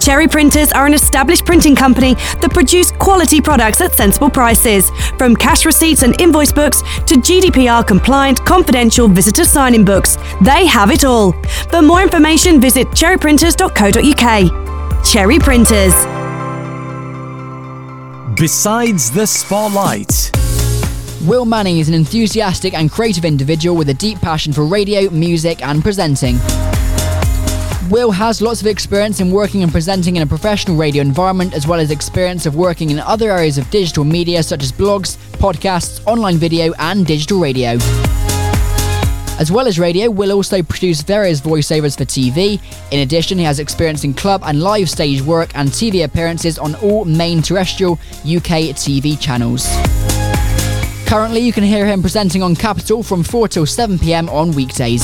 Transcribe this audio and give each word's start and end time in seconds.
Cherry 0.00 0.26
Printers 0.26 0.72
are 0.72 0.86
an 0.86 0.94
established 0.94 1.44
printing 1.44 1.76
company 1.76 2.14
that 2.14 2.50
produce 2.54 2.90
quality 2.90 3.38
products 3.40 3.80
at 3.82 3.92
sensible 3.92 4.30
prices, 4.30 4.88
from 5.18 5.36
cash 5.36 5.66
receipts 5.66 6.02
and 6.02 6.18
invoice 6.20 6.52
books 6.52 6.80
to 7.06 7.16
GDPR 7.16 7.86
compliant 7.86 8.44
confidential 8.46 9.08
visitor 9.08 9.44
sign-in 9.44 9.84
books. 9.84 10.16
They 10.40 10.64
have 10.66 10.90
it 10.90 11.04
all. 11.04 11.32
For 11.70 11.82
more 11.82 12.02
information, 12.02 12.62
visit 12.62 12.86
cherryprinters.co.uk. 12.88 15.04
Cherry 15.04 15.38
Printers. 15.38 15.92
Besides 18.36 19.10
the 19.10 19.26
spotlight. 19.26 20.30
Will 21.26 21.44
Manning 21.44 21.76
is 21.78 21.88
an 21.88 21.94
enthusiastic 21.94 22.72
and 22.72 22.90
creative 22.90 23.26
individual 23.26 23.76
with 23.76 23.90
a 23.90 23.94
deep 23.94 24.18
passion 24.20 24.54
for 24.54 24.64
radio, 24.64 25.10
music, 25.10 25.62
and 25.62 25.82
presenting. 25.82 26.38
Will 27.90 28.12
has 28.12 28.40
lots 28.40 28.60
of 28.60 28.68
experience 28.68 29.18
in 29.18 29.32
working 29.32 29.64
and 29.64 29.72
presenting 29.72 30.14
in 30.14 30.22
a 30.22 30.26
professional 30.26 30.76
radio 30.76 31.02
environment, 31.02 31.54
as 31.54 31.66
well 31.66 31.80
as 31.80 31.90
experience 31.90 32.46
of 32.46 32.54
working 32.54 32.90
in 32.90 33.00
other 33.00 33.32
areas 33.32 33.58
of 33.58 33.68
digital 33.70 34.04
media 34.04 34.44
such 34.44 34.62
as 34.62 34.70
blogs, 34.70 35.16
podcasts, 35.38 36.00
online 36.06 36.36
video, 36.36 36.72
and 36.78 37.04
digital 37.04 37.40
radio. 37.40 37.70
As 39.40 39.50
well 39.50 39.66
as 39.66 39.76
radio, 39.76 40.08
Will 40.08 40.30
also 40.30 40.62
produce 40.62 41.02
various 41.02 41.40
voiceovers 41.40 41.98
for 41.98 42.04
TV. 42.04 42.60
In 42.92 43.00
addition, 43.00 43.38
he 43.38 43.44
has 43.44 43.58
experience 43.58 44.04
in 44.04 44.14
club 44.14 44.42
and 44.44 44.62
live 44.62 44.88
stage 44.88 45.20
work 45.20 45.50
and 45.56 45.68
TV 45.68 46.04
appearances 46.04 46.60
on 46.60 46.76
all 46.76 47.04
main 47.04 47.42
terrestrial 47.42 47.94
UK 48.22 48.70
TV 48.78 49.18
channels. 49.18 49.66
Currently, 51.08 51.40
you 51.40 51.52
can 51.52 51.64
hear 51.64 51.86
him 51.86 52.02
presenting 52.02 52.40
on 52.40 52.54
Capital 52.54 53.02
from 53.02 53.24
4 53.24 53.48
till 53.48 53.66
7 53.66 53.98
pm 53.98 54.28
on 54.28 54.52
weekdays. 54.52 55.02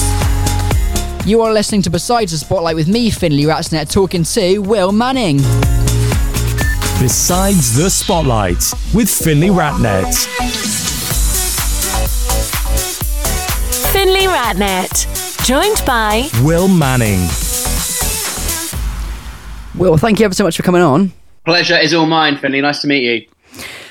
You 1.27 1.43
are 1.43 1.53
listening 1.53 1.83
to 1.83 1.91
Besides 1.91 2.31
the 2.31 2.39
Spotlight 2.39 2.77
with 2.77 2.87
me, 2.87 3.11
Finley 3.11 3.43
Ratsnet, 3.43 3.91
talking 3.91 4.23
to 4.23 4.59
Will 4.59 4.93
Manning. 4.93 5.39
Besides 7.01 7.77
the 7.77 7.91
Spotlight 7.91 8.63
with 8.95 9.11
Finley 9.11 9.49
Ratnet. 9.49 10.15
Finley 13.93 14.29
Ratnet, 14.29 15.45
joined 15.45 15.83
by 15.85 16.29
Will 16.45 16.69
Manning. 16.69 17.19
Will, 19.75 19.97
thank 19.97 20.21
you 20.21 20.27
ever 20.27 20.35
so 20.35 20.45
much 20.45 20.57
for 20.57 20.63
coming 20.63 20.83
on. 20.83 21.13
Pleasure 21.45 21.77
is 21.77 21.93
all 21.93 22.07
mine, 22.07 22.37
Finley. 22.37 22.61
Nice 22.61 22.83
to 22.83 22.87
meet 22.87 23.03
you. 23.03 23.27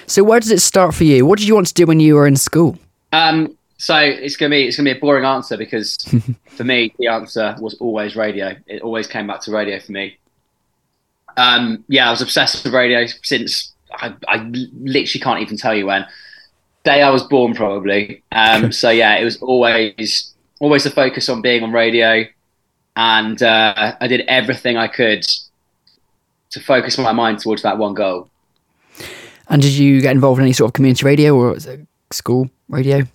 So, 0.08 0.24
where 0.24 0.40
does 0.40 0.52
it 0.52 0.62
start 0.62 0.96
for 0.96 1.04
you? 1.04 1.26
What 1.26 1.40
did 1.40 1.50
you 1.50 1.56
want 1.56 1.68
to 1.68 1.74
do 1.74 1.86
when 1.86 2.00
you 2.00 2.16
were 2.16 2.28
in 2.28 2.38
school? 2.38 2.80
Um, 3.12 3.55
so 3.78 3.98
it's 3.98 4.36
gonna 4.38 4.52
be 4.52 4.68
it's 4.68 4.78
gonna 4.78 4.94
be 4.94 4.98
a 4.98 5.00
boring 5.00 5.26
answer 5.26 5.58
because 5.58 5.98
for 6.48 6.64
me 6.64 6.94
the 6.98 7.08
answer 7.08 7.56
was 7.60 7.76
always 7.76 8.16
radio. 8.16 8.56
It 8.68 8.82
always 8.82 9.08
came 9.08 9.28
back 9.28 9.42
to 9.42 9.52
radio 9.52 9.80
for 9.80 9.92
me. 9.92 10.18
Um, 11.38 11.84
yeah, 11.90 12.08
I 12.08 12.12
was 12.12 12.22
obsessed 12.22 12.64
with 12.64 12.74
radio 12.74 13.06
since 13.24 13.74
I, 13.92 14.14
I 14.28 14.38
literally 14.38 15.22
can't 15.22 15.42
even 15.42 15.58
tell 15.58 15.76
you 15.76 15.86
when. 15.86 16.06
Day 16.86 17.02
I 17.02 17.10
was 17.10 17.24
born, 17.24 17.54
probably. 17.54 18.24
Um, 18.32 18.72
so 18.72 18.90
yeah, 18.90 19.16
it 19.16 19.26
was 19.26 19.42
always 19.42 20.34
always 20.60 20.86
the 20.86 20.92
focus 20.92 21.28
on 21.28 21.42
being 21.42 21.64
on 21.64 21.74
radio, 21.74 22.24
and 22.96 23.42
uh, 23.44 23.96
I 24.00 24.08
did 24.08 24.22
everything 24.28 24.78
I 24.78 24.88
could 24.88 25.26
to 26.52 26.60
focus 26.62 26.98
my 26.98 27.12
mind 27.12 27.40
towards 27.40 27.64
that 27.64 27.78
one 27.78 27.94
goal. 27.94 28.30
And 29.50 29.62
did 29.62 29.74
you 29.74 30.02
get 30.02 30.12
involved 30.12 30.40
in 30.40 30.46
any 30.46 30.54
sort 30.54 30.70
of 30.70 30.74
community 30.74 31.06
radio 31.06 31.36
or 31.36 31.58
school 32.12 32.50
radio? 32.70 33.06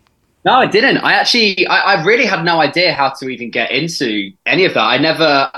No, 0.44 0.52
I 0.52 0.66
didn't. 0.66 0.98
I 0.98 1.12
actually, 1.12 1.66
I, 1.66 1.96
I, 1.96 2.04
really 2.04 2.24
had 2.24 2.44
no 2.44 2.60
idea 2.60 2.94
how 2.94 3.10
to 3.10 3.28
even 3.28 3.50
get 3.50 3.70
into 3.70 4.32
any 4.46 4.64
of 4.64 4.72
that. 4.72 4.84
I 4.84 4.96
never, 4.96 5.50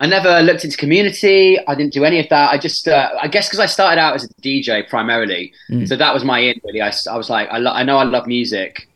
I 0.00 0.06
never 0.06 0.40
looked 0.40 0.64
into 0.64 0.78
community. 0.78 1.58
I 1.66 1.74
didn't 1.74 1.92
do 1.92 2.04
any 2.04 2.18
of 2.18 2.28
that. 2.30 2.52
I 2.52 2.58
just, 2.58 2.88
uh, 2.88 3.10
I 3.20 3.28
guess, 3.28 3.48
because 3.48 3.60
I 3.60 3.66
started 3.66 4.00
out 4.00 4.14
as 4.14 4.24
a 4.24 4.28
DJ 4.40 4.88
primarily, 4.88 5.52
mm. 5.70 5.86
so 5.86 5.96
that 5.96 6.14
was 6.14 6.24
my 6.24 6.38
in. 6.38 6.58
Really, 6.64 6.80
I, 6.80 6.90
I 7.10 7.16
was 7.16 7.28
like, 7.28 7.48
I, 7.50 7.58
lo- 7.58 7.72
I 7.72 7.82
know 7.82 7.98
I 7.98 8.04
love 8.04 8.26
music, 8.26 8.88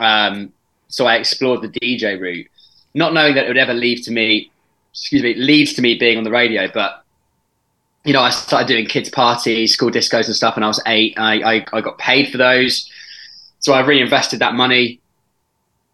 um, 0.00 0.52
so 0.88 1.06
I 1.06 1.14
explored 1.14 1.62
the 1.62 1.68
DJ 1.68 2.20
route, 2.20 2.48
not 2.92 3.14
knowing 3.14 3.36
that 3.36 3.44
it 3.44 3.48
would 3.48 3.56
ever 3.56 3.72
lead 3.72 4.02
to 4.02 4.10
me, 4.10 4.50
excuse 4.90 5.22
me, 5.22 5.34
leads 5.34 5.74
to 5.74 5.82
me 5.82 5.96
being 5.96 6.18
on 6.18 6.24
the 6.24 6.30
radio, 6.32 6.68
but 6.72 7.04
you 8.04 8.12
know, 8.12 8.20
I 8.20 8.30
started 8.30 8.68
doing 8.68 8.86
kids' 8.86 9.08
parties, 9.08 9.72
school 9.72 9.90
discos 9.90 10.26
and 10.26 10.34
stuff, 10.34 10.56
and 10.56 10.64
I 10.64 10.68
was 10.68 10.82
eight. 10.86 11.14
I, 11.18 11.56
I, 11.56 11.66
I 11.72 11.80
got 11.80 11.98
paid 11.98 12.30
for 12.30 12.36
those. 12.36 12.90
So 13.64 13.72
I 13.72 13.80
reinvested 13.80 14.40
that 14.40 14.52
money 14.52 15.00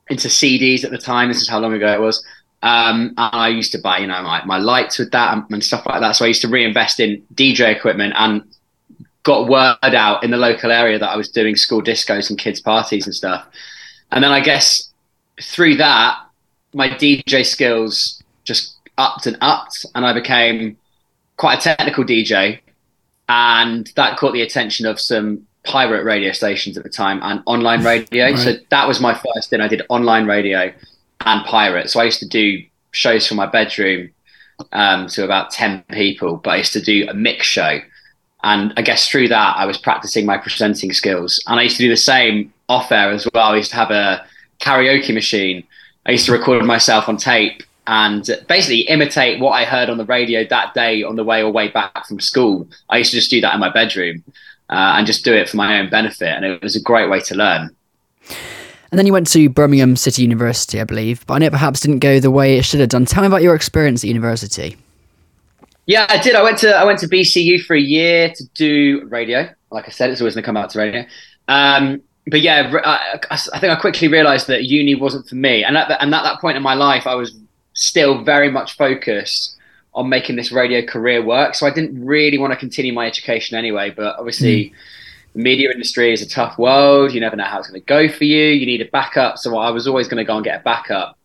into 0.09 0.27
CDs 0.27 0.83
at 0.83 0.91
the 0.91 0.99
time. 0.99 1.29
This 1.29 1.41
is 1.41 1.49
how 1.49 1.61
long 1.61 1.73
ago 1.73 1.87
it 1.93 2.01
was. 2.01 2.21
Um, 2.65 3.15
I 3.17 3.47
used 3.47 3.71
to 3.71 3.79
buy, 3.79 3.99
you 3.99 4.09
know, 4.09 4.21
my, 4.25 4.45
my 4.45 4.59
lights 4.59 4.99
with 4.99 5.13
that 5.13 5.35
and, 5.35 5.45
and, 5.51 5.63
stuff 5.63 5.87
like 5.87 6.01
that. 6.01 6.17
So 6.17 6.25
I 6.25 6.29
used 6.29 6.43
to 6.43 6.49
reinvest 6.49 6.99
in 6.99 7.23
DJ 7.33 7.73
equipment 7.73 8.15
and 8.17 8.43
got 9.23 9.49
word 9.49 9.95
out 9.95 10.25
in 10.25 10.33
the 10.33 10.37
local 10.37 10.73
area 10.73 10.99
that 10.99 11.11
I 11.11 11.17
was 11.17 11.31
doing 11.31 11.55
school 11.55 11.81
discos 11.81 12.29
and 12.29 12.37
kids' 12.37 12.61
parties 12.61 13.07
and 13.07 13.15
stuff. 13.15 13.47
And 14.11 14.25
then 14.25 14.33
I 14.33 14.41
guess 14.41 14.91
through 15.41 15.77
that, 15.77 16.19
my 16.75 16.89
DJ 16.89 17.47
skills 17.47 18.21
just 18.43 18.79
upped 18.99 19.29
and 19.29 19.39
upped, 19.41 19.87
and 19.95 20.05
I 20.05 20.13
became 20.13 20.77
quite 21.37 21.61
a 21.61 21.63
technical 21.63 22.03
DJ, 22.03 22.59
and 23.29 23.93
that 23.95 24.19
caught 24.19 24.33
the 24.33 24.43
attention 24.43 24.87
of 24.87 24.99
some 24.99 25.47
pirate 25.65 26.05
radio 26.05 26.33
stations 26.33 26.77
at 26.77 26.85
the 26.85 26.91
time 26.91 27.21
and 27.23 27.43
online 27.47 27.85
radio. 27.85 28.27
Right. 28.27 28.39
So 28.39 28.55
that 28.71 28.89
was 28.89 29.01
my 29.01 29.15
first 29.15 29.51
thing. 29.51 29.61
I 29.61 29.69
did 29.69 29.83
online 29.89 30.27
radio 30.27 30.73
and 31.25 31.45
pirate. 31.47 31.91
So 31.91 32.01
I 32.01 32.05
used 32.05 32.21
to 32.21 32.29
do 32.29 32.63
shows 32.93 33.27
from 33.27 33.37
my 33.37 33.47
bedroom 33.47 34.11
um, 34.73 35.07
to 35.09 35.25
about 35.25 35.51
10 35.51 35.85
people, 35.91 36.37
but 36.39 36.51
I 36.51 36.57
used 36.57 36.73
to 36.75 36.81
do 36.81 37.07
a 37.09 37.15
mix 37.15 37.47
show. 37.47 37.81
And 38.43 38.73
I 38.77 38.83
guess 38.83 39.09
through 39.09 39.29
that, 39.29 39.57
I 39.57 39.67
was 39.67 39.77
practicing 39.77 40.25
my 40.25 40.39
presenting 40.39 40.93
skills. 40.93 41.43
And 41.47 41.61
I 41.61 41.65
used 41.65 41.77
to 41.77 41.83
do 41.83 41.91
the 41.91 41.97
same 41.97 42.53
off 42.69 42.91
air 42.91 43.11
as 43.11 43.29
well. 43.35 43.53
I 43.53 43.57
used 43.57 43.71
to 43.71 43.77
have 43.77 43.91
a 43.91 44.25
karaoke 44.61 45.13
machine. 45.13 45.65
I 46.07 46.13
used 46.13 46.27
to 46.27 46.33
record 46.33 46.65
myself 46.65 47.09
on 47.09 47.19
tape 47.19 47.63
and 47.87 48.29
basically 48.49 48.81
imitate 48.83 49.41
what 49.41 49.51
I 49.51 49.65
heard 49.65 49.91
on 49.91 49.99
the 49.99 50.05
radio 50.05 50.45
that 50.45 50.73
day 50.75 51.03
on 51.03 51.17
the 51.17 51.25
way 51.25 51.43
or 51.43 51.51
way 51.51 51.69
back 51.69 52.07
from 52.07 52.21
school. 52.21 52.69
I 52.89 52.99
used 52.99 53.11
to 53.11 53.19
just 53.19 53.31
do 53.31 53.41
that 53.43 53.53
in 53.53 53.61
my 53.61 53.71
bedroom 53.71 54.25
uh, 54.71 54.95
and 54.97 55.07
just 55.07 55.25
do 55.25 55.35
it 55.35 55.49
for 55.49 55.57
my 55.57 55.81
own 55.81 55.91
benefit, 55.91 56.29
and 56.29 56.45
it 56.45 56.63
was 56.63 56.77
a 56.77 56.81
great 56.81 57.11
way 57.11 57.21
to 57.21 57.35
learn. 57.35 57.75
And 58.91 58.99
then 58.99 59.07
you 59.07 59.13
went 59.13 59.29
to 59.31 59.49
Birmingham 59.49 59.97
City 59.97 60.23
University, 60.23 60.81
I 60.81 60.85
believe, 60.85 61.25
but 61.27 61.35
I 61.35 61.39
know 61.39 61.47
it 61.47 61.53
perhaps 61.53 61.81
didn't 61.81 62.01
go 62.01 62.19
the 62.19 62.31
way 62.31 62.59
it 62.59 62.65
should 62.65 62.81
have 62.81 62.89
done. 62.89 63.05
Tell 63.05 63.23
me 63.23 63.29
about 63.29 63.43
your 63.43 63.55
experience 63.55 64.03
at 64.03 64.09
university. 64.09 64.77
Yeah, 65.87 66.07
I 66.09 66.19
did. 66.19 66.35
I 66.35 66.43
went 66.43 66.59
to 66.59 66.75
I 66.75 66.85
went 66.85 66.99
to 67.01 67.09
BCU 67.09 67.65
for 67.65 67.75
a 67.75 67.81
year 67.81 68.33
to 68.35 68.45
do 68.55 69.07
radio. 69.07 69.49
Like 69.71 69.87
I 69.87 69.91
said, 69.91 70.11
it's 70.11 70.21
always 70.21 70.35
going 70.35 70.43
to 70.43 70.47
come 70.47 70.57
out 70.57 70.71
to 70.71 70.79
radio. 70.79 71.05
Um, 71.49 72.03
but 72.27 72.41
yeah, 72.41 72.73
I, 72.85 73.19
I, 73.31 73.37
think 73.59 73.73
I 73.73 73.77
quickly 73.77 74.07
realised 74.07 74.47
that 74.49 74.65
uni 74.65 74.95
wasn't 74.95 75.29
for 75.29 75.35
me, 75.35 75.65
and 75.65 75.77
at, 75.77 75.91
and 76.01 76.15
at 76.15 76.23
that 76.23 76.41
point 76.41 76.57
in 76.57 76.63
my 76.63 76.75
life, 76.75 77.07
I 77.07 77.15
was 77.15 77.35
still 77.73 78.23
very 78.23 78.51
much 78.51 78.77
focused 78.77 79.57
on 79.95 80.09
making 80.09 80.37
this 80.37 80.53
radio 80.53 80.85
career 80.85 81.23
work. 81.23 81.55
So 81.55 81.67
I 81.67 81.71
didn't 81.71 82.05
really 82.05 82.39
want 82.39 82.53
to 82.53 82.59
continue 82.59 82.93
my 82.93 83.07
education 83.07 83.57
anyway. 83.57 83.91
But 83.91 84.17
obviously, 84.19 84.67
mm. 84.67 84.73
the 85.35 85.43
media 85.43 85.71
industry 85.71 86.13
is 86.13 86.23
a 86.23 86.29
tough 86.29 86.59
world. 86.59 87.13
You 87.13 87.21
never 87.21 87.37
know 87.37 87.45
how 87.45 87.59
it's 87.59 87.69
going 87.69 87.81
to 87.81 87.87
go 87.87 88.09
for 88.09 88.25
you. 88.25 88.47
You 88.47 88.67
need 88.67 88.81
a 88.81 88.91
backup. 88.91 89.39
So 89.39 89.59
I 89.59 89.71
was 89.71 89.87
always 89.87 90.09
going 90.09 90.19
to 90.19 90.25
go 90.25 90.37
and 90.37 90.45
get 90.45 90.61
a 90.61 90.63
backup. 90.63 91.17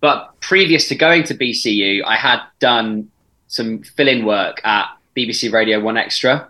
But 0.00 0.40
previous 0.40 0.88
to 0.88 0.94
going 0.94 1.24
to 1.24 1.34
BCU, 1.34 2.04
I 2.04 2.16
had 2.16 2.40
done 2.60 3.10
some 3.48 3.82
fill-in 3.82 4.24
work 4.24 4.64
at 4.64 4.86
BBC 5.16 5.52
Radio 5.52 5.80
One 5.80 5.96
Extra. 5.96 6.48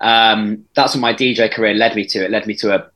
Um, 0.00 0.64
that's 0.74 0.94
what 0.94 1.00
my 1.00 1.12
DJ 1.12 1.52
career 1.52 1.74
led 1.74 1.94
me 1.94 2.06
to. 2.06 2.24
It 2.24 2.30
led 2.30 2.46
me 2.46 2.54
to 2.56 2.74
a 2.74 2.90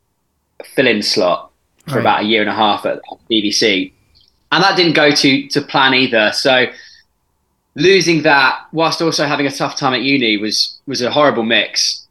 fill-in 0.65 1.03
slot 1.03 1.53
for 1.87 1.97
right. 1.97 2.01
about 2.01 2.21
a 2.23 2.25
year 2.25 2.41
and 2.41 2.51
a 2.51 2.55
half 2.55 2.87
at 2.87 3.01
BBC 3.31 3.93
and 4.53 4.63
that 4.63 4.77
didn't 4.77 4.95
go 4.95 5.11
to 5.11 5.49
to 5.49 5.61
plan 5.61 5.95
either. 5.95 6.33
So 6.33 6.67
losing 7.77 8.23
that 8.23 8.63
whilst 8.73 9.01
also 9.01 9.27
having 9.27 9.47
a 9.47 9.51
tough 9.51 9.77
time 9.77 9.95
at 9.95 10.03
uni 10.03 10.37
was 10.39 10.81
was 10.87 11.01
a 11.03 11.11
horrible 11.11 11.45
mix. 11.45 12.03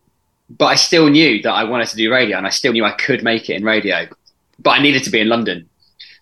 But 0.49 0.67
I 0.67 0.75
still 0.75 1.09
knew 1.09 1.41
that 1.41 1.51
I 1.51 1.63
wanted 1.63 1.87
to 1.87 1.97
do 1.97 2.11
radio, 2.11 2.37
and 2.37 2.45
I 2.45 2.51
still 2.51 2.71
knew 2.71 2.85
I 2.85 2.91
could 2.91 3.23
make 3.23 3.49
it 3.49 3.55
in 3.55 3.63
radio. 3.63 4.07
But 4.59 4.71
I 4.71 4.81
needed 4.81 5.03
to 5.03 5.09
be 5.09 5.19
in 5.19 5.27
London, 5.27 5.67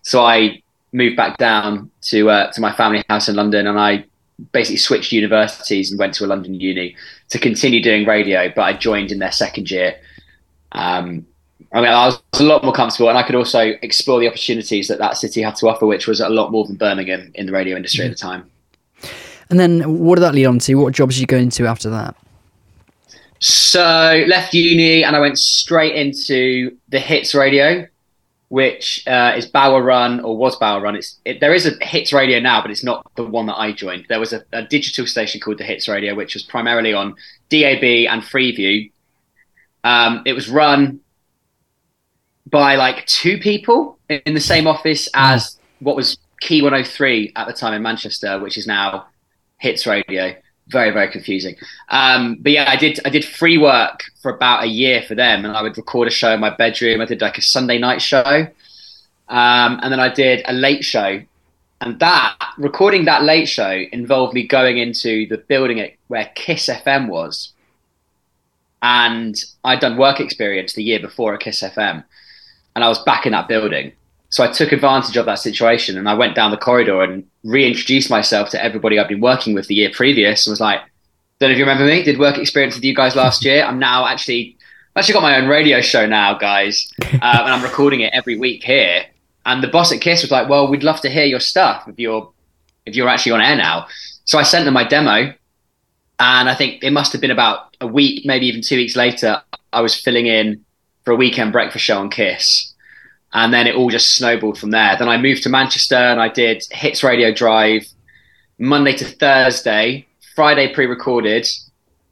so 0.01 0.25
I 0.25 0.63
moved 0.93 1.17
back 1.17 1.37
down 1.37 1.91
to 2.03 2.29
uh, 2.29 2.51
to 2.53 2.61
my 2.61 2.71
family 2.73 3.03
house 3.09 3.27
in 3.27 3.35
London, 3.35 3.67
and 3.67 3.79
I 3.79 4.05
basically 4.51 4.77
switched 4.77 5.11
universities 5.11 5.91
and 5.91 5.99
went 5.99 6.13
to 6.15 6.25
a 6.25 6.27
London 6.27 6.59
uni 6.59 6.95
to 7.29 7.37
continue 7.37 7.83
doing 7.83 8.07
radio. 8.07 8.51
But 8.55 8.61
I 8.61 8.73
joined 8.73 9.11
in 9.11 9.19
their 9.19 9.31
second 9.31 9.69
year. 9.69 9.95
Um, 10.71 11.27
I 11.73 11.81
mean, 11.81 11.89
I 11.89 12.05
was 12.05 12.21
a 12.39 12.43
lot 12.43 12.63
more 12.63 12.73
comfortable, 12.73 13.09
and 13.09 13.17
I 13.17 13.23
could 13.23 13.35
also 13.35 13.73
explore 13.81 14.19
the 14.21 14.27
opportunities 14.27 14.87
that 14.87 14.99
that 14.99 15.17
city 15.17 15.41
had 15.41 15.55
to 15.57 15.67
offer, 15.67 15.85
which 15.85 16.07
was 16.07 16.21
a 16.21 16.29
lot 16.29 16.51
more 16.51 16.65
than 16.65 16.77
Birmingham 16.77 17.31
in 17.35 17.45
the 17.45 17.51
radio 17.51 17.75
industry 17.75 18.05
mm. 18.05 18.11
at 18.11 18.17
the 18.17 18.21
time. 18.21 18.49
And 19.53 19.59
then, 19.59 19.99
what 19.99 20.15
did 20.15 20.21
that 20.21 20.33
lead 20.33 20.47
on 20.47 20.57
to? 20.57 20.73
What 20.73 20.95
jobs 20.95 21.13
did 21.13 21.21
you 21.21 21.27
go 21.27 21.37
into 21.37 21.67
after 21.67 21.87
that? 21.91 22.15
So, 23.37 24.25
left 24.27 24.51
uni, 24.55 25.03
and 25.03 25.15
I 25.15 25.19
went 25.19 25.37
straight 25.37 25.93
into 25.93 26.75
the 26.89 26.99
hits 26.99 27.35
radio, 27.35 27.85
which 28.49 29.03
uh, 29.05 29.33
is 29.37 29.45
Bauer 29.45 29.83
Run 29.83 30.21
or 30.21 30.35
was 30.35 30.55
Bauer 30.55 30.81
Run. 30.81 30.95
It's 30.95 31.19
it, 31.23 31.39
there 31.39 31.53
is 31.53 31.67
a 31.67 31.85
Hits 31.85 32.11
Radio 32.11 32.39
now, 32.39 32.63
but 32.63 32.71
it's 32.71 32.83
not 32.83 33.05
the 33.15 33.23
one 33.23 33.45
that 33.45 33.59
I 33.59 33.73
joined. 33.73 34.07
There 34.09 34.19
was 34.19 34.33
a, 34.33 34.43
a 34.53 34.63
digital 34.63 35.05
station 35.05 35.39
called 35.39 35.59
the 35.59 35.65
Hits 35.65 35.87
Radio, 35.87 36.15
which 36.15 36.33
was 36.33 36.41
primarily 36.41 36.91
on 36.91 37.15
DAB 37.49 37.83
and 38.09 38.23
Freeview. 38.23 38.91
Um, 39.83 40.23
it 40.25 40.33
was 40.33 40.49
run 40.49 40.99
by 42.49 42.73
like 42.73 43.05
two 43.05 43.37
people 43.37 43.99
in 44.09 44.33
the 44.33 44.41
same 44.41 44.65
office 44.65 45.07
as 45.13 45.59
what 45.77 45.95
was 45.95 46.17
Key 46.41 46.63
103 46.63 47.33
at 47.35 47.45
the 47.45 47.53
time 47.53 47.75
in 47.75 47.83
Manchester, 47.83 48.39
which 48.39 48.57
is 48.57 48.65
now 48.65 49.05
Hits 49.63 49.87
Radio. 49.87 50.35
Very 50.67 50.91
very 50.91 51.09
confusing. 51.09 51.55
Um, 51.87 52.37
but 52.41 52.51
yeah, 52.51 52.69
I 52.69 52.75
did 52.75 52.99
I 53.05 53.09
did 53.09 53.23
free 53.23 53.57
work 53.57 54.03
for 54.21 54.29
about 54.29 54.63
a 54.63 54.67
year 54.67 55.01
for 55.01 55.15
them, 55.15 55.45
and 55.45 55.55
I 55.55 55.61
would 55.61 55.77
record 55.77 56.09
a 56.09 56.11
show 56.11 56.33
in 56.33 56.41
my 56.41 56.49
bedroom. 56.49 56.99
I 56.99 57.05
did 57.05 57.21
like 57.21 57.37
a 57.37 57.41
Sunday 57.41 57.77
night 57.77 58.01
show, 58.01 58.47
um, 59.29 59.79
and 59.81 59.89
then 59.91 60.01
I 60.01 60.09
did 60.09 60.43
a 60.45 60.53
late 60.53 60.83
show. 60.83 61.21
And 61.79 61.99
that 61.99 62.35
recording 62.57 63.05
that 63.05 63.23
late 63.23 63.47
show 63.47 63.83
involved 63.91 64.33
me 64.33 64.45
going 64.47 64.77
into 64.77 65.27
the 65.27 65.37
building 65.37 65.79
at, 65.79 65.93
where 66.07 66.29
Kiss 66.35 66.67
FM 66.67 67.07
was, 67.07 67.53
and 68.81 69.41
I'd 69.63 69.79
done 69.79 69.97
work 69.97 70.19
experience 70.19 70.73
the 70.73 70.83
year 70.83 70.99
before 70.99 71.33
at 71.33 71.39
Kiss 71.39 71.61
FM, 71.61 72.03
and 72.75 72.83
I 72.83 72.89
was 72.89 73.01
back 73.03 73.25
in 73.25 73.31
that 73.31 73.47
building. 73.47 73.93
So 74.33 74.43
I 74.43 74.47
took 74.47 74.71
advantage 74.71 75.15
of 75.15 75.27
that 75.27 75.37
situation 75.37 75.95
and 75.95 76.09
I 76.09 76.15
went 76.15 76.33
down 76.33 76.49
the 76.49 76.57
corridor 76.57 77.03
and 77.03 77.23
reintroduced 77.43 78.09
myself 78.09 78.49
to 78.49 78.63
everybody 78.63 78.97
I've 78.97 79.07
been 79.07 79.21
working 79.21 79.53
with 79.53 79.67
the 79.67 79.75
year 79.75 79.91
previous 79.93 80.47
and 80.47 80.51
was 80.51 80.59
like, 80.59 80.81
don't 81.37 81.49
know 81.49 81.51
if 81.51 81.59
you 81.59 81.65
remember 81.65 81.85
me, 81.85 82.01
did 82.01 82.17
work 82.17 82.39
experience 82.39 82.73
with 82.73 82.83
you 82.83 82.95
guys 82.95 83.15
last 83.15 83.45
year. 83.45 83.63
I'm 83.63 83.77
now 83.77 84.07
actually, 84.07 84.57
I've 84.95 85.01
actually 85.01 85.13
got 85.13 85.21
my 85.21 85.37
own 85.37 85.47
radio 85.47 85.81
show 85.81 86.07
now, 86.07 86.35
guys, 86.35 86.91
uh, 86.99 87.05
and 87.11 87.21
I'm 87.21 87.61
recording 87.61 87.99
it 87.99 88.11
every 88.15 88.35
week 88.35 88.63
here. 88.63 89.05
And 89.45 89.61
the 89.61 89.67
boss 89.67 89.91
at 89.91 90.01
Kiss 90.01 90.23
was 90.23 90.31
like, 90.31 90.49
well, 90.49 90.67
we'd 90.67 90.83
love 90.83 90.99
to 91.01 91.11
hear 91.11 91.25
your 91.25 91.39
stuff 91.39 91.87
if 91.87 91.99
you're, 91.99 92.31
if 92.87 92.95
you're 92.95 93.09
actually 93.09 93.33
on 93.33 93.41
air 93.41 93.55
now. 93.55 93.85
So 94.25 94.39
I 94.39 94.43
sent 94.43 94.65
them 94.65 94.73
my 94.73 94.87
demo 94.87 95.31
and 96.17 96.49
I 96.49 96.55
think 96.55 96.83
it 96.83 96.89
must 96.89 97.11
have 97.11 97.21
been 97.21 97.29
about 97.29 97.77
a 97.79 97.85
week, 97.85 98.25
maybe 98.25 98.47
even 98.47 98.63
two 98.63 98.77
weeks 98.77 98.95
later, 98.95 99.43
I 99.71 99.81
was 99.81 99.93
filling 99.93 100.25
in 100.25 100.65
for 101.05 101.11
a 101.11 101.15
weekend 101.15 101.51
breakfast 101.51 101.85
show 101.85 101.99
on 101.99 102.09
Kiss 102.09 102.72
and 103.33 103.53
then 103.53 103.67
it 103.67 103.75
all 103.75 103.89
just 103.89 104.15
snowballed 104.15 104.57
from 104.57 104.71
there. 104.71 104.95
Then 104.97 105.09
I 105.09 105.17
moved 105.17 105.43
to 105.43 105.49
Manchester 105.49 105.95
and 105.95 106.21
I 106.21 106.29
did 106.29 106.63
Hits 106.71 107.03
Radio 107.03 107.33
Drive 107.33 107.85
Monday 108.59 108.93
to 108.93 109.05
Thursday, 109.05 110.05
Friday 110.35 110.73
pre-recorded, 110.73 111.47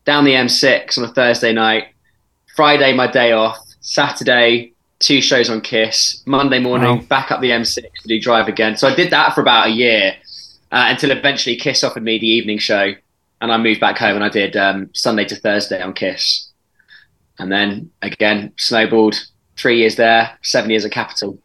down 0.04 0.26
the 0.26 0.34
M6 0.34 0.98
on 0.98 1.04
a 1.04 1.14
Thursday 1.14 1.54
night, 1.54 1.90
Friday 2.56 2.94
my 2.94 3.08
day 3.08 3.32
off, 3.32 3.60
Saturday 3.82 4.74
two 5.02 5.22
shows 5.22 5.50
on 5.50 5.62
Kiss, 5.62 6.22
Monday 6.26 6.60
morning 6.60 6.98
wow. 6.98 7.06
back 7.10 7.32
up 7.32 7.42
the 7.42 7.50
M6 7.50 7.76
to 7.76 8.08
do 8.08 8.20
Drive 8.20 8.48
again. 8.48 8.78
So 8.78 8.88
I 8.88 8.96
did 8.96 9.12
that 9.12 9.34
for 9.34 9.42
about 9.42 9.68
a 9.68 9.72
year 9.72 10.16
uh, 10.72 10.86
until 10.90 11.12
eventually 11.12 11.56
Kiss 11.56 11.84
offered 11.84 12.04
me 12.04 12.20
the 12.20 12.28
evening 12.28 12.60
show, 12.60 12.94
and 13.42 13.52
I 13.52 13.58
moved 13.58 13.80
back 13.80 13.98
home 13.98 14.16
and 14.16 14.24
I 14.24 14.30
did 14.30 14.56
um, 14.56 14.90
Sunday 14.94 15.26
to 15.26 15.36
Thursday 15.36 15.82
on 15.82 15.94
Kiss, 15.94 16.50
and 17.40 17.52
then 17.52 17.92
again 18.02 18.54
snowballed 18.58 19.16
three 19.58 19.78
years 19.78 19.96
there, 19.96 20.38
seven 20.42 20.70
years 20.70 20.86
at 20.86 20.92
Capital. 20.92 21.38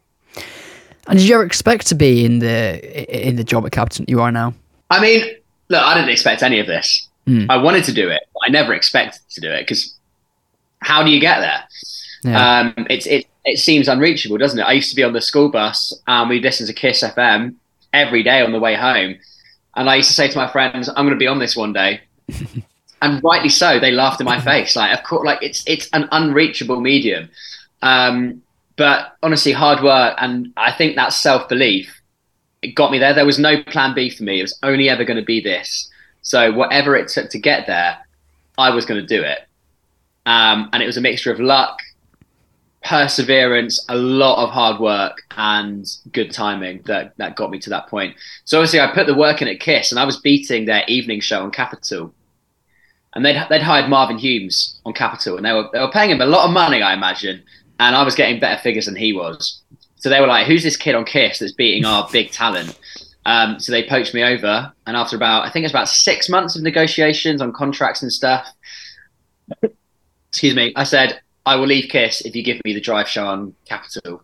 And 1.07 1.17
did 1.17 1.27
you 1.27 1.35
ever 1.35 1.43
expect 1.43 1.87
to 1.87 1.95
be 1.95 2.25
in 2.25 2.39
the 2.39 3.27
in 3.27 3.37
the 3.37 3.43
job 3.43 3.65
at 3.65 3.71
Capital 3.71 4.05
you 4.07 4.21
are 4.21 4.31
now? 4.31 4.53
I 4.89 4.99
mean, 5.01 5.23
look, 5.69 5.81
I 5.81 5.93
didn't 5.93 6.09
expect 6.09 6.43
any 6.43 6.59
of 6.59 6.67
this. 6.67 7.07
Mm. 7.27 7.47
I 7.49 7.57
wanted 7.57 7.83
to 7.85 7.93
do 7.93 8.09
it, 8.09 8.23
but 8.33 8.41
I 8.45 8.49
never 8.49 8.73
expected 8.73 9.21
to 9.31 9.41
do 9.41 9.49
it 9.49 9.61
because 9.61 9.95
how 10.79 11.03
do 11.03 11.11
you 11.11 11.19
get 11.19 11.39
there? 11.39 11.63
Yeah. 12.23 12.59
Um, 12.59 12.87
it's 12.89 13.05
it 13.05 13.25
it 13.45 13.59
seems 13.59 13.87
unreachable, 13.87 14.37
doesn't 14.37 14.59
it? 14.59 14.63
I 14.63 14.73
used 14.73 14.89
to 14.89 14.95
be 14.95 15.03
on 15.03 15.13
the 15.13 15.21
school 15.21 15.49
bus 15.49 15.93
and 16.07 16.29
we'd 16.29 16.43
listen 16.43 16.67
to 16.67 16.73
Kiss 16.73 17.03
FM 17.03 17.55
every 17.93 18.23
day 18.23 18.41
on 18.41 18.51
the 18.51 18.59
way 18.59 18.75
home, 18.75 19.15
and 19.75 19.89
I 19.89 19.95
used 19.95 20.09
to 20.09 20.15
say 20.15 20.27
to 20.27 20.37
my 20.37 20.47
friends, 20.51 20.89
"I'm 20.89 21.05
going 21.05 21.09
to 21.09 21.15
be 21.15 21.27
on 21.27 21.39
this 21.39 21.55
one 21.55 21.73
day." 21.73 22.01
and 23.01 23.23
rightly 23.23 23.49
so, 23.49 23.79
they 23.79 23.91
laughed 23.91 24.19
in 24.19 24.25
my 24.25 24.39
face. 24.41 24.75
Like, 24.75 24.97
of 24.97 25.03
course, 25.05 25.25
like 25.25 25.39
it's 25.41 25.63
it's 25.67 25.89
an 25.93 26.09
unreachable 26.11 26.81
medium. 26.81 27.29
Um, 27.81 28.41
but 28.75 29.15
honestly, 29.23 29.51
hard 29.51 29.83
work 29.83 30.15
and 30.19 30.53
I 30.57 30.71
think 30.71 30.95
that 30.95 31.13
self 31.13 31.49
belief 31.49 32.01
it 32.61 32.75
got 32.75 32.91
me 32.91 32.99
there. 32.99 33.13
There 33.13 33.25
was 33.25 33.39
no 33.39 33.61
plan 33.63 33.93
B 33.93 34.09
for 34.09 34.23
me. 34.23 34.39
It 34.39 34.43
was 34.43 34.57
only 34.63 34.89
ever 34.89 35.03
going 35.03 35.19
to 35.19 35.25
be 35.25 35.41
this. 35.41 35.89
So 36.21 36.51
whatever 36.51 36.95
it 36.95 37.07
took 37.07 37.29
to 37.31 37.39
get 37.39 37.67
there, 37.67 37.97
I 38.57 38.71
was 38.71 38.85
going 38.85 38.99
to 38.99 39.07
do 39.07 39.23
it. 39.23 39.39
Um, 40.25 40.69
and 40.73 40.81
it 40.83 40.85
was 40.85 40.97
a 40.97 41.01
mixture 41.01 41.31
of 41.31 41.39
luck, 41.39 41.79
perseverance, 42.83 43.85
a 43.87 43.95
lot 43.95 44.43
of 44.43 44.49
hard 44.49 44.81
work, 44.81 45.21
and 45.37 45.87
good 46.11 46.31
timing 46.31 46.81
that 46.85 47.15
that 47.17 47.35
got 47.35 47.51
me 47.51 47.59
to 47.59 47.69
that 47.69 47.87
point. 47.87 48.15
So 48.43 48.57
obviously, 48.57 48.81
I 48.81 48.93
put 48.93 49.07
the 49.07 49.15
work 49.15 49.41
in 49.41 49.47
at 49.47 49.59
Kiss, 49.59 49.91
and 49.91 49.99
I 49.99 50.03
was 50.05 50.19
beating 50.19 50.65
their 50.65 50.83
evening 50.87 51.21
show 51.21 51.43
on 51.43 51.51
Capital 51.51 52.13
and 53.17 53.25
they'd 53.25 53.41
they'd 53.49 53.63
hired 53.63 53.89
Marvin 53.89 54.19
Humes 54.19 54.79
on 54.85 54.93
Capital, 54.93 55.37
and 55.37 55.45
they 55.45 55.51
were 55.51 55.67
they 55.73 55.79
were 55.79 55.89
paying 55.89 56.11
him 56.11 56.21
a 56.21 56.25
lot 56.25 56.45
of 56.45 56.51
money, 56.51 56.83
I 56.83 56.93
imagine, 56.93 57.41
and 57.79 57.95
I 57.95 58.03
was 58.03 58.15
getting 58.15 58.39
better 58.39 58.61
figures 58.61 58.85
than 58.85 58.95
he 58.95 59.13
was. 59.13 59.61
So 59.95 60.09
they 60.09 60.21
were 60.21 60.27
like, 60.27 60.47
"Who's 60.47 60.63
this 60.63 60.77
kid 60.77 60.95
on 60.95 61.05
Kiss 61.05 61.39
that's 61.39 61.51
beating 61.51 61.85
our 61.85 62.07
big 62.11 62.31
talent?" 62.31 62.77
Um, 63.25 63.59
so 63.59 63.71
they 63.71 63.83
poached 63.83 64.13
me 64.13 64.23
over, 64.23 64.71
and 64.85 64.95
after 64.95 65.15
about 65.15 65.45
I 65.45 65.49
think 65.49 65.65
it's 65.65 65.73
about 65.73 65.89
six 65.89 66.29
months 66.29 66.55
of 66.55 66.63
negotiations 66.63 67.41
on 67.41 67.51
contracts 67.51 68.01
and 68.01 68.11
stuff. 68.11 68.47
excuse 70.29 70.55
me, 70.55 70.73
I 70.75 70.83
said 70.83 71.21
I 71.45 71.55
will 71.55 71.67
leave 71.67 71.89
Kiss 71.89 72.21
if 72.21 72.35
you 72.35 72.43
give 72.43 72.59
me 72.63 72.73
the 72.73 72.81
drive 72.81 73.07
show 73.07 73.25
on 73.25 73.53
Capital, 73.65 74.23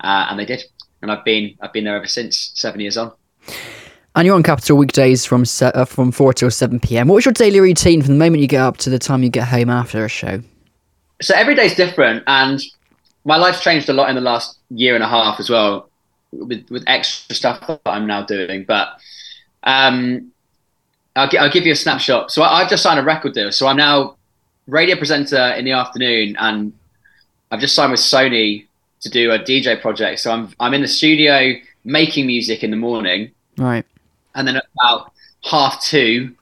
uh, 0.00 0.26
and 0.28 0.38
they 0.38 0.44
did, 0.44 0.64
and 1.00 1.10
I've 1.10 1.24
been 1.24 1.56
I've 1.60 1.72
been 1.72 1.84
there 1.84 1.96
ever 1.96 2.06
since, 2.06 2.52
seven 2.54 2.80
years 2.80 2.96
on. 2.96 3.12
And 4.14 4.26
you're 4.26 4.36
on 4.36 4.42
Capital 4.42 4.76
weekdays 4.76 5.24
from 5.24 5.46
se- 5.46 5.72
uh, 5.74 5.86
from 5.86 6.12
four 6.12 6.34
till 6.34 6.50
seven 6.50 6.78
p.m. 6.78 7.08
What's 7.08 7.24
your 7.24 7.32
daily 7.32 7.60
routine 7.60 8.02
from 8.02 8.14
the 8.14 8.18
moment 8.18 8.42
you 8.42 8.48
get 8.48 8.60
up 8.60 8.76
to 8.78 8.90
the 8.90 8.98
time 8.98 9.22
you 9.22 9.30
get 9.30 9.48
home 9.48 9.70
after 9.70 10.04
a 10.04 10.08
show? 10.08 10.42
So 11.22 11.34
every 11.34 11.54
day's 11.54 11.74
different, 11.74 12.24
and 12.26 12.60
my 13.24 13.36
life's 13.36 13.62
changed 13.62 13.88
a 13.88 13.92
lot 13.92 14.08
in 14.08 14.14
the 14.14 14.20
last 14.20 14.58
year 14.70 14.94
and 14.94 15.04
a 15.04 15.08
half 15.08 15.38
as 15.38 15.48
well, 15.48 15.88
with 16.32 16.68
with 16.70 16.84
extra 16.86 17.34
stuff 17.34 17.66
that 17.66 17.80
I'm 17.86 18.06
now 18.06 18.24
doing. 18.24 18.64
But 18.64 18.88
um, 19.62 20.32
I'll, 21.14 21.30
I'll 21.38 21.50
give 21.50 21.66
you 21.66 21.72
a 21.72 21.76
snapshot. 21.76 22.30
So 22.30 22.42
I, 22.42 22.60
I've 22.60 22.70
just 22.70 22.82
signed 22.82 22.98
a 22.98 23.02
record 23.02 23.34
deal. 23.34 23.52
So 23.52 23.66
I'm 23.66 23.76
now 23.76 24.16
radio 24.66 24.96
presenter 24.96 25.52
in 25.56 25.64
the 25.64 25.72
afternoon, 25.72 26.36
and 26.38 26.72
I've 27.50 27.60
just 27.60 27.74
signed 27.74 27.92
with 27.92 28.00
Sony 28.00 28.66
to 29.02 29.10
do 29.10 29.30
a 29.30 29.38
DJ 29.38 29.80
project. 29.80 30.20
So 30.20 30.32
I'm 30.32 30.52
I'm 30.58 30.74
in 30.74 30.82
the 30.82 30.88
studio 30.88 31.54
making 31.84 32.26
music 32.26 32.64
in 32.64 32.70
the 32.70 32.76
morning. 32.76 33.30
Right. 33.56 33.84
And 34.34 34.48
then 34.48 34.60
about 34.80 35.12
half 35.44 35.82
two, 35.82 36.34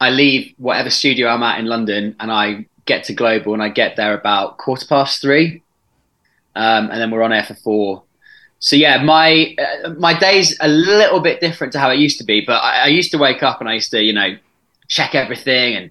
I 0.00 0.10
leave 0.10 0.54
whatever 0.58 0.90
studio 0.90 1.28
I'm 1.28 1.42
at 1.42 1.58
in 1.58 1.66
London, 1.66 2.14
and 2.20 2.30
I 2.30 2.66
get 2.84 3.04
to 3.04 3.14
Global, 3.14 3.54
and 3.54 3.62
I 3.62 3.70
get 3.70 3.96
there 3.96 4.12
about 4.12 4.58
quarter 4.58 4.86
past 4.86 5.22
three 5.22 5.62
um, 6.56 6.90
and 6.90 7.00
then 7.00 7.10
we're 7.10 7.22
on 7.22 7.32
air 7.32 7.44
for 7.44 7.54
four. 7.54 8.02
So 8.58 8.76
yeah, 8.76 9.02
my 9.02 9.56
uh, 9.58 9.90
my 9.90 10.18
day's 10.18 10.56
a 10.60 10.68
little 10.68 11.20
bit 11.20 11.40
different 11.40 11.72
to 11.72 11.78
how 11.78 11.90
it 11.90 11.98
used 11.98 12.18
to 12.18 12.24
be. 12.24 12.42
But 12.42 12.62
I, 12.62 12.84
I, 12.84 12.86
used 12.88 13.10
to 13.12 13.18
wake 13.18 13.42
up 13.42 13.60
and 13.60 13.68
I 13.68 13.74
used 13.74 13.90
to 13.92 14.02
you 14.02 14.12
know 14.12 14.36
check 14.86 15.14
everything 15.14 15.76
and 15.76 15.90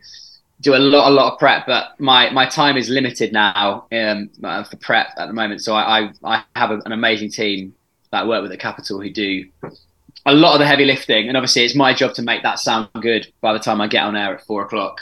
do 0.62 0.76
a 0.76 0.78
lot 0.78 1.10
a 1.10 1.14
lot 1.14 1.34
of 1.34 1.40
prep. 1.40 1.66
But 1.66 2.00
my 2.00 2.30
my 2.30 2.46
time 2.46 2.78
is 2.78 2.88
limited 2.88 3.34
now 3.34 3.88
um, 3.92 4.30
uh, 4.44 4.64
for 4.64 4.78
prep 4.78 5.08
at 5.18 5.28
the 5.28 5.34
moment. 5.34 5.62
So 5.64 5.74
I 5.74 6.02
I, 6.02 6.14
I 6.24 6.44
have 6.56 6.70
a, 6.70 6.80
an 6.86 6.92
amazing 6.92 7.32
team 7.32 7.74
that 8.12 8.24
I 8.24 8.28
work 8.28 8.44
with 8.44 8.52
at 8.52 8.60
Capital 8.60 9.02
who 9.02 9.10
do 9.10 9.46
a 10.26 10.34
lot 10.34 10.54
of 10.54 10.60
the 10.60 10.68
heavy 10.68 10.86
lifting, 10.86 11.28
and 11.28 11.36
obviously 11.36 11.64
it's 11.64 11.76
my 11.76 11.94
job 11.94 12.14
to 12.16 12.22
make 12.22 12.44
that 12.44 12.60
sound 12.60 12.90
good 13.02 13.32
by 13.42 13.54
the 13.54 13.60
time 13.60 13.82
I 13.82 13.88
get 13.88 14.04
on 14.04 14.16
air 14.16 14.36
at 14.36 14.46
four 14.46 14.64
o'clock. 14.64 15.02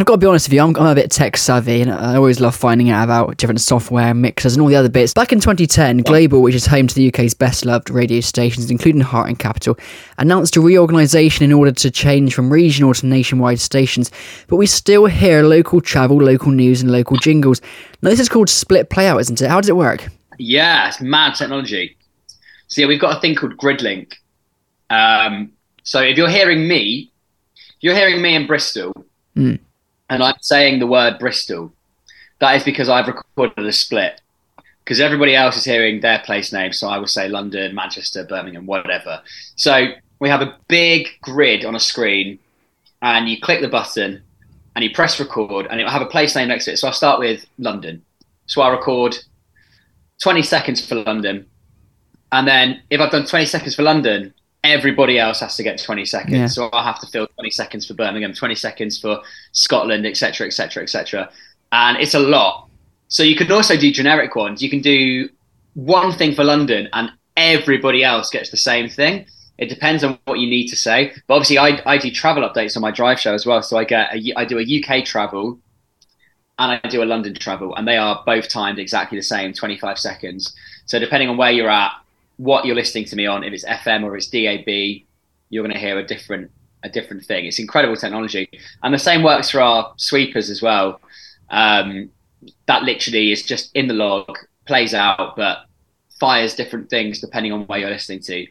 I've 0.00 0.06
got 0.06 0.14
to 0.14 0.18
be 0.18 0.26
honest 0.28 0.46
with 0.46 0.52
you, 0.52 0.60
I'm, 0.60 0.76
I'm, 0.76 0.86
a 0.86 0.94
bit 0.94 1.10
tech 1.10 1.36
savvy 1.36 1.82
and 1.82 1.90
I 1.90 2.14
always 2.14 2.38
love 2.38 2.54
finding 2.54 2.88
out 2.88 3.02
about 3.02 3.36
different 3.36 3.60
software, 3.60 4.14
mixers, 4.14 4.54
and 4.54 4.62
all 4.62 4.68
the 4.68 4.76
other 4.76 4.88
bits. 4.88 5.12
Back 5.12 5.32
in 5.32 5.40
2010, 5.40 5.98
Global, 5.98 6.40
which 6.40 6.54
is 6.54 6.66
home 6.66 6.86
to 6.86 6.94
the 6.94 7.08
UK's 7.08 7.34
best 7.34 7.64
loved 7.64 7.90
radio 7.90 8.20
stations, 8.20 8.70
including 8.70 9.00
Heart 9.00 9.30
and 9.30 9.38
Capital, 9.40 9.76
announced 10.16 10.54
a 10.54 10.60
reorganisation 10.60 11.44
in 11.44 11.52
order 11.52 11.72
to 11.72 11.90
change 11.90 12.32
from 12.32 12.48
regional 12.48 12.94
to 12.94 13.06
nationwide 13.06 13.58
stations. 13.58 14.12
But 14.46 14.54
we 14.54 14.66
still 14.66 15.06
hear 15.06 15.42
local 15.42 15.80
travel, 15.80 16.18
local 16.18 16.52
news, 16.52 16.80
and 16.80 16.92
local 16.92 17.16
jingles. 17.16 17.60
Now, 18.00 18.10
this 18.10 18.20
is 18.20 18.28
called 18.28 18.48
split 18.48 18.90
playout, 18.90 19.18
isn't 19.22 19.42
it? 19.42 19.48
How 19.48 19.60
does 19.60 19.68
it 19.68 19.76
work? 19.76 20.08
Yeah, 20.38 20.86
it's 20.86 21.00
mad 21.00 21.34
technology. 21.34 21.96
So, 22.68 22.82
yeah, 22.82 22.86
we've 22.86 23.00
got 23.00 23.16
a 23.16 23.20
thing 23.20 23.34
called 23.34 23.56
GridLink. 23.56 24.12
Um, 24.90 25.50
so, 25.82 26.00
if 26.02 26.16
you're 26.16 26.30
hearing 26.30 26.68
me, 26.68 27.10
if 27.56 27.76
you're 27.80 27.96
hearing 27.96 28.22
me 28.22 28.36
in 28.36 28.46
Bristol, 28.46 28.92
mm 29.36 29.58
and 30.10 30.22
I'm 30.22 30.36
saying 30.40 30.78
the 30.78 30.86
word 30.86 31.18
Bristol, 31.18 31.72
that 32.40 32.56
is 32.56 32.64
because 32.64 32.88
I've 32.88 33.06
recorded 33.06 33.66
a 33.66 33.72
split. 33.72 34.20
Because 34.84 35.00
everybody 35.00 35.34
else 35.34 35.56
is 35.56 35.64
hearing 35.64 36.00
their 36.00 36.20
place 36.20 36.52
name, 36.52 36.72
so 36.72 36.88
I 36.88 36.98
will 36.98 37.06
say 37.06 37.28
London, 37.28 37.74
Manchester, 37.74 38.24
Birmingham, 38.24 38.64
whatever. 38.64 39.20
So 39.56 39.88
we 40.18 40.30
have 40.30 40.40
a 40.40 40.56
big 40.66 41.08
grid 41.20 41.64
on 41.64 41.74
a 41.74 41.80
screen, 41.80 42.38
and 43.02 43.28
you 43.28 43.38
click 43.38 43.60
the 43.60 43.68
button, 43.68 44.22
and 44.74 44.84
you 44.84 44.90
press 44.94 45.20
record, 45.20 45.66
and 45.66 45.78
it 45.78 45.84
will 45.84 45.90
have 45.90 46.02
a 46.02 46.06
place 46.06 46.34
name 46.36 46.48
next 46.48 46.64
to 46.64 46.72
it. 46.72 46.78
So 46.78 46.86
I'll 46.86 46.94
start 46.94 47.18
with 47.18 47.44
London. 47.58 48.02
So 48.46 48.62
I 48.62 48.70
record 48.70 49.14
20 50.22 50.42
seconds 50.42 50.84
for 50.84 50.94
London. 50.94 51.46
And 52.32 52.46
then 52.46 52.82
if 52.88 53.00
I've 53.00 53.10
done 53.10 53.26
20 53.26 53.44
seconds 53.44 53.74
for 53.74 53.82
London, 53.82 54.32
everybody 54.68 55.18
else 55.18 55.40
has 55.40 55.56
to 55.56 55.62
get 55.62 55.82
20 55.82 56.04
seconds. 56.04 56.32
Yeah. 56.32 56.46
So 56.46 56.68
I'll 56.72 56.84
have 56.84 57.00
to 57.00 57.06
fill 57.06 57.26
20 57.26 57.50
seconds 57.50 57.86
for 57.86 57.94
Birmingham, 57.94 58.32
20 58.32 58.54
seconds 58.54 59.00
for 59.00 59.20
Scotland, 59.52 60.06
etc., 60.06 60.46
etc., 60.46 60.82
etc. 60.82 61.30
And 61.72 61.98
it's 61.98 62.14
a 62.14 62.20
lot. 62.20 62.68
So 63.08 63.22
you 63.22 63.36
can 63.36 63.50
also 63.50 63.76
do 63.76 63.90
generic 63.90 64.36
ones. 64.36 64.62
You 64.62 64.70
can 64.70 64.80
do 64.80 65.28
one 65.74 66.12
thing 66.12 66.34
for 66.34 66.44
London 66.44 66.88
and 66.92 67.10
everybody 67.36 68.04
else 68.04 68.30
gets 68.30 68.50
the 68.50 68.56
same 68.56 68.88
thing. 68.88 69.26
It 69.56 69.68
depends 69.68 70.04
on 70.04 70.18
what 70.26 70.38
you 70.38 70.48
need 70.48 70.68
to 70.68 70.76
say. 70.76 71.12
But 71.26 71.34
obviously, 71.34 71.58
I, 71.58 71.80
I 71.86 71.98
do 71.98 72.10
travel 72.10 72.48
updates 72.48 72.76
on 72.76 72.82
my 72.82 72.90
drive 72.90 73.18
show 73.18 73.34
as 73.34 73.46
well. 73.46 73.62
So 73.62 73.76
I 73.76 73.84
get 73.84 74.14
a, 74.14 74.32
I 74.36 74.44
do 74.44 74.58
a 74.58 74.62
UK 74.62 75.04
travel 75.04 75.58
and 76.58 76.80
I 76.84 76.88
do 76.88 77.02
a 77.02 77.06
London 77.06 77.34
travel, 77.34 77.74
and 77.76 77.86
they 77.86 77.96
are 77.96 78.22
both 78.26 78.48
timed 78.48 78.80
exactly 78.80 79.16
the 79.16 79.22
same, 79.22 79.52
25 79.52 79.96
seconds. 79.96 80.54
So 80.86 80.98
depending 80.98 81.28
on 81.28 81.36
where 81.36 81.52
you're 81.52 81.70
at, 81.70 81.92
what 82.38 82.64
you're 82.64 82.74
listening 82.74 83.04
to 83.06 83.16
me 83.16 83.26
on, 83.26 83.44
if 83.44 83.52
it's 83.52 83.64
FM 83.66 84.02
or 84.04 84.16
it's 84.16 84.28
DAB, 84.28 85.04
you're 85.50 85.62
going 85.64 85.72
to 85.74 85.78
hear 85.78 85.98
a 85.98 86.06
different 86.06 86.50
a 86.84 86.88
different 86.88 87.24
thing. 87.24 87.44
It's 87.46 87.58
incredible 87.58 87.96
technology, 87.96 88.48
and 88.82 88.94
the 88.94 88.98
same 88.98 89.22
works 89.22 89.50
for 89.50 89.60
our 89.60 89.92
sweepers 89.96 90.48
as 90.50 90.62
well. 90.62 91.00
Um, 91.50 92.10
that 92.66 92.84
literally 92.84 93.32
is 93.32 93.42
just 93.42 93.70
in 93.74 93.88
the 93.88 93.94
log, 93.94 94.38
plays 94.66 94.94
out, 94.94 95.36
but 95.36 95.58
fires 96.20 96.54
different 96.54 96.88
things 96.90 97.20
depending 97.20 97.52
on 97.52 97.62
where 97.66 97.78
you're 97.80 97.90
listening 97.90 98.20
to. 98.22 98.46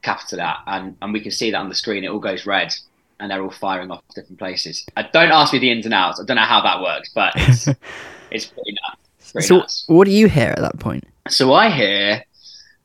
Capital 0.00 0.38
that, 0.38 0.58
and 0.66 0.96
and 1.02 1.12
we 1.12 1.20
can 1.20 1.32
see 1.32 1.50
that 1.50 1.58
on 1.58 1.68
the 1.68 1.74
screen. 1.74 2.04
It 2.04 2.08
all 2.08 2.20
goes 2.20 2.46
red, 2.46 2.72
and 3.20 3.30
they're 3.30 3.42
all 3.42 3.50
firing 3.50 3.90
off 3.90 4.02
different 4.14 4.38
places. 4.38 4.86
Uh, 4.96 5.02
don't 5.12 5.32
ask 5.32 5.52
me 5.52 5.58
the 5.58 5.70
ins 5.72 5.86
and 5.86 5.92
outs. 5.92 6.20
I 6.20 6.24
don't 6.24 6.36
know 6.36 6.42
how 6.42 6.60
that 6.62 6.80
works, 6.80 7.10
but 7.12 7.32
it's 7.36 7.66
it's 8.30 8.46
pretty 8.46 8.72
nuts. 8.72 9.32
Pretty 9.32 9.46
So, 9.48 9.56
nuts. 9.58 9.84
what 9.88 10.04
do 10.04 10.12
you 10.12 10.28
hear 10.28 10.50
at 10.56 10.60
that 10.60 10.78
point? 10.78 11.04
So 11.28 11.52
I 11.52 11.68
hear, 11.70 12.22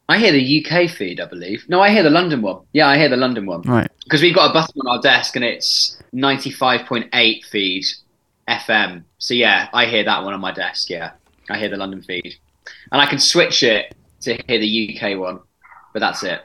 I 0.09 0.17
hear 0.17 0.31
the 0.33 0.65
UK 0.65 0.89
feed, 0.89 1.19
I 1.21 1.25
believe. 1.25 1.63
No, 1.69 1.81
I 1.81 1.89
hear 1.89 2.03
the 2.03 2.09
London 2.09 2.41
one. 2.41 2.61
Yeah, 2.73 2.87
I 2.89 2.97
hear 2.97 3.09
the 3.09 3.17
London 3.17 3.45
one 3.45 3.61
Right. 3.61 3.89
because 4.03 4.21
we've 4.21 4.35
got 4.35 4.49
a 4.51 4.53
button 4.53 4.81
on 4.81 4.95
our 4.97 5.01
desk 5.01 5.35
and 5.35 5.45
it's 5.45 5.97
ninety-five 6.11 6.85
point 6.85 7.07
eight 7.13 7.45
feed 7.45 7.85
FM. 8.47 9.03
So 9.17 9.33
yeah, 9.33 9.69
I 9.73 9.85
hear 9.85 10.03
that 10.03 10.23
one 10.23 10.33
on 10.33 10.41
my 10.41 10.51
desk. 10.51 10.89
Yeah, 10.89 11.11
I 11.49 11.57
hear 11.57 11.69
the 11.69 11.77
London 11.77 12.01
feed, 12.01 12.35
and 12.91 13.01
I 13.01 13.05
can 13.05 13.17
switch 13.19 13.63
it 13.63 13.95
to 14.21 14.35
hear 14.47 14.59
the 14.59 14.99
UK 15.01 15.17
one, 15.17 15.39
but 15.93 15.99
that's 15.99 16.23
it. 16.23 16.41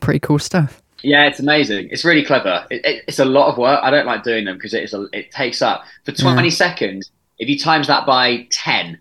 Pretty 0.00 0.20
cool 0.20 0.38
stuff. 0.38 0.82
Yeah, 1.02 1.26
it's 1.26 1.40
amazing. 1.40 1.88
It's 1.90 2.04
really 2.04 2.24
clever. 2.24 2.66
It, 2.70 2.84
it, 2.84 3.04
it's 3.08 3.18
a 3.20 3.24
lot 3.24 3.48
of 3.50 3.56
work. 3.58 3.80
I 3.82 3.90
don't 3.90 4.04
like 4.06 4.22
doing 4.22 4.44
them 4.44 4.56
because 4.56 4.74
it 4.74 4.82
is 4.82 4.92
a, 4.92 5.06
it 5.14 5.30
takes 5.30 5.62
up 5.62 5.84
for 6.04 6.12
20 6.12 6.42
Yeah. 6.48 6.50
seconds. 6.50 7.10
If 7.38 7.48
you 7.48 7.58
times 7.58 7.86
that 7.86 8.04
by 8.04 8.46
10, 8.50 8.98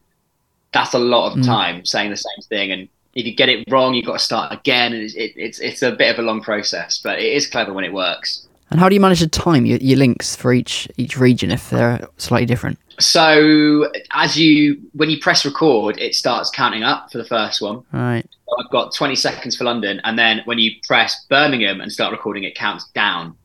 that's 0.72 0.94
a 0.94 1.00
lot 1.00 1.32
of 1.34 1.40
Mm. 1.40 1.46
time 1.46 1.86
saying 1.86 2.10
the 2.12 2.16
same 2.16 2.42
thing. 2.48 2.72
And 2.72 2.88
if 3.14 3.26
you 3.26 3.36
get 3.36 3.50
it 3.50 3.66
wrong, 3.70 3.94
you've 3.94 4.06
got 4.06 4.14
to 4.14 4.20
start 4.20 4.54
again. 4.54 4.94
And 4.94 5.04
it's, 5.04 5.16
it, 5.16 5.34
it's 5.36 5.60
it's 5.60 5.82
a 5.82 5.92
bit 5.92 6.14
of 6.14 6.20
a 6.20 6.22
long 6.22 6.42
process, 6.42 7.00
but 7.00 7.20
it 7.20 7.34
is 7.34 7.48
clever 7.48 7.74
when 7.74 7.84
it 7.84 7.94
works. 7.94 8.48
And 8.72 8.80
how 8.80 8.88
do 8.88 8.96
you 8.96 9.02
manage 9.02 9.20
to 9.20 9.28
time 9.28 9.66
your, 9.66 9.80
your 9.80 9.98
links 9.98 10.36
for 10.36 10.54
each 10.54 10.88
each 10.98 11.18
region 11.18 11.52
if 11.52 11.70
they're 11.70 12.08
slightly 12.18 12.46
different? 12.46 12.78
So 13.00 13.90
as 14.12 14.38
you 14.38 14.80
when 14.94 15.10
you 15.10 15.20
press 15.20 15.46
record, 15.46 15.98
it 15.98 16.16
starts 16.16 16.50
counting 16.50 16.84
up 16.84 17.12
for 17.12 17.18
the 17.18 17.26
first 17.26 17.62
one. 17.62 17.84
Right. 17.92 18.26
So 18.48 18.56
I've 18.64 18.72
got 18.72 18.94
20 18.94 19.16
seconds 19.16 19.56
for 19.56 19.64
London, 19.64 20.02
and 20.04 20.18
then 20.18 20.42
when 20.46 20.60
you 20.60 20.72
press 20.88 21.26
Birmingham 21.30 21.82
and 21.82 21.92
start 21.92 22.12
recording, 22.12 22.44
it 22.44 22.56
counts 22.56 22.90
down. 22.90 23.36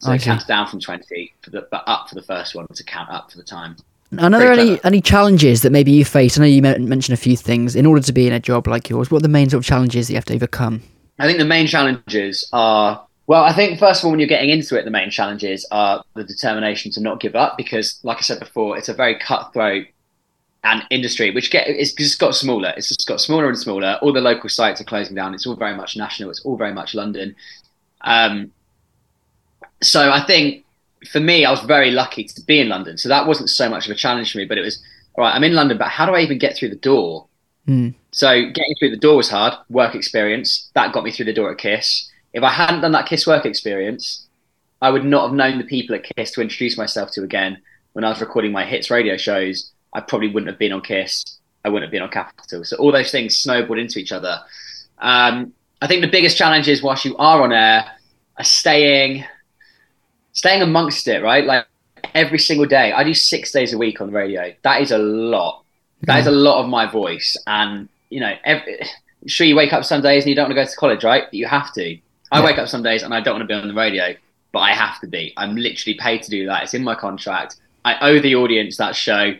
So 0.00 0.10
I 0.10 0.16
it 0.16 0.22
counts 0.22 0.44
down 0.44 0.66
from 0.66 0.80
20, 0.80 1.32
for 1.42 1.50
the, 1.50 1.68
but 1.70 1.84
up 1.86 2.08
for 2.08 2.16
the 2.16 2.22
first 2.22 2.56
one 2.56 2.66
to 2.74 2.84
count 2.84 3.08
up 3.08 3.30
for 3.30 3.36
the 3.36 3.44
time. 3.44 3.76
And 4.18 4.34
are 4.34 4.38
there 4.38 4.52
any, 4.52 4.78
any 4.84 5.00
challenges 5.00 5.62
that 5.62 5.72
maybe 5.72 5.90
you 5.90 6.04
face? 6.04 6.38
I 6.38 6.42
know 6.42 6.46
you 6.46 6.62
mentioned 6.62 7.14
a 7.14 7.20
few 7.20 7.36
things. 7.36 7.74
In 7.74 7.86
order 7.86 8.02
to 8.02 8.12
be 8.12 8.26
in 8.26 8.32
a 8.32 8.40
job 8.40 8.66
like 8.66 8.90
yours, 8.90 9.10
what 9.10 9.18
are 9.18 9.22
the 9.22 9.28
main 9.28 9.48
sort 9.48 9.62
of 9.62 9.66
challenges 9.66 10.06
that 10.06 10.12
you 10.12 10.16
have 10.16 10.24
to 10.26 10.34
overcome? 10.34 10.82
I 11.18 11.26
think 11.26 11.38
the 11.38 11.44
main 11.44 11.66
challenges 11.66 12.48
are 12.52 13.06
well, 13.26 13.44
I 13.44 13.52
think 13.52 13.78
first 13.78 14.00
of 14.00 14.06
all, 14.06 14.10
when 14.10 14.18
you're 14.20 14.28
getting 14.28 14.50
into 14.50 14.78
it, 14.78 14.84
the 14.84 14.90
main 14.90 15.08
challenges 15.10 15.66
are 15.70 16.04
the 16.14 16.24
determination 16.24 16.90
to 16.92 17.00
not 17.00 17.20
give 17.20 17.36
up 17.36 17.56
because, 17.56 18.00
like 18.02 18.18
I 18.18 18.20
said 18.20 18.40
before, 18.40 18.76
it's 18.76 18.88
a 18.88 18.94
very 18.94 19.18
cutthroat 19.18 19.86
and 20.64 20.82
industry 20.90 21.30
which 21.32 21.50
get 21.50 21.66
it's 21.66 21.92
just 21.92 22.18
got 22.18 22.34
smaller. 22.34 22.72
It's 22.76 22.88
just 22.88 23.06
got 23.06 23.20
smaller 23.20 23.48
and 23.48 23.58
smaller. 23.58 23.98
All 24.02 24.12
the 24.12 24.20
local 24.20 24.48
sites 24.48 24.80
are 24.80 24.84
closing 24.84 25.14
down. 25.14 25.34
It's 25.34 25.46
all 25.46 25.56
very 25.56 25.76
much 25.76 25.96
national. 25.96 26.30
It's 26.30 26.44
all 26.44 26.56
very 26.56 26.74
much 26.74 26.94
London. 26.94 27.34
Um, 28.02 28.52
so 29.80 30.10
I 30.10 30.24
think 30.24 30.64
for 31.10 31.20
me, 31.20 31.44
I 31.44 31.50
was 31.50 31.60
very 31.60 31.90
lucky 31.90 32.24
to 32.24 32.42
be 32.42 32.60
in 32.60 32.68
London. 32.68 32.98
So 32.98 33.08
that 33.08 33.26
wasn't 33.26 33.50
so 33.50 33.68
much 33.68 33.86
of 33.86 33.92
a 33.92 33.94
challenge 33.94 34.32
for 34.32 34.38
me. 34.38 34.44
But 34.44 34.58
it 34.58 34.62
was 34.62 34.82
all 35.14 35.24
right. 35.24 35.34
I'm 35.34 35.44
in 35.44 35.54
London, 35.54 35.78
but 35.78 35.88
how 35.88 36.06
do 36.06 36.12
I 36.12 36.20
even 36.20 36.38
get 36.38 36.56
through 36.56 36.70
the 36.70 36.76
door? 36.76 37.26
Hmm. 37.66 37.90
So 38.10 38.42
getting 38.50 38.74
through 38.78 38.90
the 38.90 38.96
door 38.96 39.16
was 39.16 39.30
hard. 39.30 39.54
Work 39.68 39.94
experience 39.94 40.70
that 40.74 40.92
got 40.92 41.04
me 41.04 41.10
through 41.10 41.26
the 41.26 41.32
door 41.32 41.50
at 41.50 41.58
Kiss. 41.58 42.10
If 42.32 42.42
I 42.42 42.50
hadn't 42.50 42.80
done 42.80 42.92
that 42.92 43.06
Kiss 43.06 43.26
work 43.26 43.46
experience, 43.46 44.26
I 44.80 44.90
would 44.90 45.04
not 45.04 45.28
have 45.28 45.36
known 45.36 45.58
the 45.58 45.64
people 45.64 45.94
at 45.94 46.04
Kiss 46.16 46.32
to 46.32 46.40
introduce 46.40 46.76
myself 46.76 47.10
to 47.12 47.22
again. 47.22 47.60
When 47.92 48.04
I 48.04 48.08
was 48.08 48.20
recording 48.20 48.52
my 48.52 48.64
hits 48.64 48.90
radio 48.90 49.16
shows, 49.16 49.70
I 49.92 50.00
probably 50.00 50.28
wouldn't 50.28 50.50
have 50.50 50.58
been 50.58 50.72
on 50.72 50.80
Kiss. 50.80 51.24
I 51.64 51.68
wouldn't 51.68 51.84
have 51.84 51.92
been 51.92 52.02
on 52.02 52.10
Capital. 52.10 52.64
So 52.64 52.76
all 52.76 52.90
those 52.90 53.12
things 53.12 53.36
snowballed 53.36 53.78
into 53.78 53.98
each 53.98 54.12
other. 54.12 54.40
Um, 54.98 55.52
I 55.80 55.86
think 55.86 56.00
the 56.00 56.10
biggest 56.10 56.36
challenge 56.36 56.68
is 56.68 56.82
whilst 56.82 57.04
you 57.04 57.16
are 57.16 57.42
on 57.42 57.52
air, 57.52 57.84
are 58.38 58.44
staying, 58.44 59.24
staying 60.32 60.62
amongst 60.62 61.08
it. 61.08 61.22
Right, 61.22 61.44
like 61.44 61.66
every 62.14 62.38
single 62.38 62.66
day. 62.66 62.92
I 62.92 63.04
do 63.04 63.14
six 63.14 63.52
days 63.52 63.72
a 63.72 63.78
week 63.78 64.00
on 64.00 64.08
the 64.08 64.12
radio. 64.12 64.52
That 64.62 64.80
is 64.82 64.90
a 64.90 64.98
lot. 64.98 65.64
That 66.02 66.18
is 66.20 66.26
a 66.26 66.32
lot 66.32 66.62
of 66.62 66.68
my 66.68 66.90
voice. 66.90 67.36
And 67.46 67.88
you 68.10 68.20
know, 68.20 68.34
every, 68.44 68.80
sure 69.26 69.46
you 69.46 69.56
wake 69.56 69.72
up 69.72 69.84
some 69.84 70.02
days 70.02 70.24
and 70.24 70.30
you 70.30 70.34
don't 70.34 70.44
want 70.44 70.56
to 70.56 70.62
go 70.62 70.68
to 70.68 70.76
college, 70.76 71.04
right? 71.04 71.24
But 71.24 71.34
you 71.34 71.46
have 71.46 71.72
to. 71.74 71.98
I 72.30 72.38
Yeah. 72.40 72.44
wake 72.44 72.58
up 72.58 72.68
some 72.68 72.82
days 72.82 73.02
and 73.02 73.14
I 73.14 73.20
don't 73.20 73.34
want 73.34 73.48
to 73.48 73.54
be 73.54 73.54
on 73.54 73.68
the 73.68 73.74
radio, 73.74 74.14
but 74.52 74.60
I 74.60 74.72
have 74.72 75.00
to 75.00 75.06
be. 75.06 75.32
I'm 75.36 75.54
literally 75.54 75.94
paid 75.98 76.22
to 76.22 76.30
do 76.30 76.46
that. 76.46 76.64
It's 76.64 76.74
in 76.74 76.82
my 76.82 76.94
contract. 76.94 77.56
I 77.84 77.98
owe 78.00 78.20
the 78.20 78.34
audience 78.36 78.76
that 78.78 78.96
show. 78.96 79.34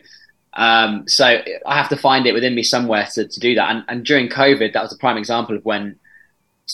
Um, 0.54 1.08
so 1.08 1.24
I 1.66 1.76
have 1.76 1.88
to 1.88 1.96
find 1.96 2.26
it 2.26 2.34
within 2.34 2.54
me 2.54 2.62
somewhere 2.62 3.08
to, 3.14 3.26
to 3.26 3.40
do 3.40 3.54
that. 3.54 3.70
And, 3.70 3.84
and 3.88 4.04
during 4.04 4.28
COVID, 4.28 4.72
that 4.74 4.82
was 4.82 4.92
a 4.92 4.98
prime 4.98 5.16
example 5.16 5.56
of 5.56 5.64
when 5.64 5.98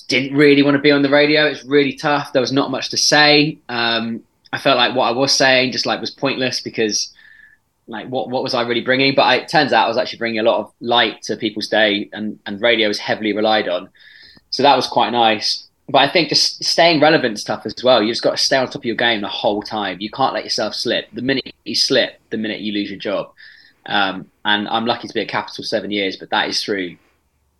didn't 0.02 0.36
really 0.36 0.62
want 0.62 0.76
to 0.76 0.80
be 0.80 0.90
on 0.90 1.02
the 1.02 1.10
radio. 1.10 1.46
It's 1.46 1.64
really 1.64 1.94
tough. 1.94 2.32
There 2.32 2.40
was 2.40 2.52
not 2.52 2.70
much 2.70 2.90
to 2.90 2.96
say. 2.96 3.58
Um, 3.68 4.22
I 4.52 4.58
felt 4.58 4.76
like 4.76 4.94
what 4.94 5.04
I 5.04 5.10
was 5.12 5.34
saying 5.34 5.72
just 5.72 5.86
like 5.86 6.00
was 6.00 6.10
pointless 6.10 6.60
because 6.60 7.12
like 7.86 8.06
what 8.08 8.28
what 8.28 8.42
was 8.42 8.54
I 8.54 8.62
really 8.62 8.82
bringing? 8.82 9.14
But 9.14 9.22
I, 9.22 9.36
it 9.36 9.48
turns 9.48 9.72
out 9.72 9.86
I 9.86 9.88
was 9.88 9.96
actually 9.96 10.18
bringing 10.18 10.40
a 10.40 10.42
lot 10.42 10.60
of 10.60 10.72
light 10.80 11.22
to 11.22 11.36
people's 11.36 11.68
day, 11.68 12.08
and 12.12 12.38
and 12.46 12.60
radio 12.60 12.88
is 12.88 12.98
heavily 12.98 13.32
relied 13.32 13.68
on. 13.68 13.88
So 14.50 14.62
that 14.62 14.76
was 14.76 14.86
quite 14.86 15.10
nice. 15.10 15.66
But 15.88 15.98
I 15.98 16.10
think 16.10 16.28
just 16.28 16.62
staying 16.62 17.00
relevant 17.00 17.38
stuff 17.38 17.64
as 17.64 17.74
well. 17.82 18.02
You 18.02 18.12
just 18.12 18.22
got 18.22 18.32
to 18.32 18.42
stay 18.42 18.58
on 18.58 18.66
top 18.66 18.76
of 18.76 18.84
your 18.84 18.94
game 18.94 19.22
the 19.22 19.28
whole 19.28 19.62
time. 19.62 19.98
You 20.00 20.10
can't 20.10 20.34
let 20.34 20.44
yourself 20.44 20.74
slip. 20.74 21.08
The 21.14 21.22
minute 21.22 21.54
you 21.64 21.74
slip, 21.74 22.20
the 22.28 22.36
minute 22.36 22.60
you 22.60 22.74
lose 22.74 22.90
your 22.90 22.98
job. 22.98 23.32
Um, 23.86 24.30
and 24.44 24.68
I'm 24.68 24.84
lucky 24.84 25.08
to 25.08 25.14
be 25.14 25.22
at 25.22 25.28
Capital 25.28 25.64
seven 25.64 25.90
years, 25.90 26.18
but 26.18 26.28
that 26.28 26.48
is 26.48 26.62
through 26.62 26.98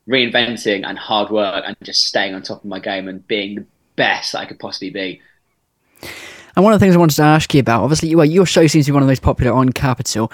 reinventing 0.09 0.87
and 0.87 0.99
hard 0.99 1.31
work 1.31 1.65
and 1.67 1.77
just 1.83 2.05
staying 2.05 2.35
on 2.35 2.43
top 2.43 2.59
of 2.59 2.65
my 2.65 2.79
game 2.79 3.09
and 3.09 3.27
being 3.29 3.57
the 3.57 3.67
best 3.97 4.33
that 4.33 4.39
I 4.39 4.47
could 4.47 4.59
possibly 4.59 4.91
be. 4.91 5.21
And 6.57 6.65
one 6.65 6.73
of 6.73 6.81
the 6.81 6.85
things 6.85 6.97
I 6.97 6.99
wanted 6.99 7.17
to 7.17 7.23
ask 7.23 7.53
you 7.55 7.61
about, 7.61 7.83
obviously, 7.83 8.15
well, 8.15 8.25
your 8.25 8.47
show 8.47 8.67
seems 8.67 8.87
to 8.87 8.93
be 8.93 8.95
one 8.95 9.03
of 9.03 9.07
the 9.07 9.13
most 9.13 9.23
popular 9.23 9.53
on 9.53 9.71
Capital. 9.71 10.33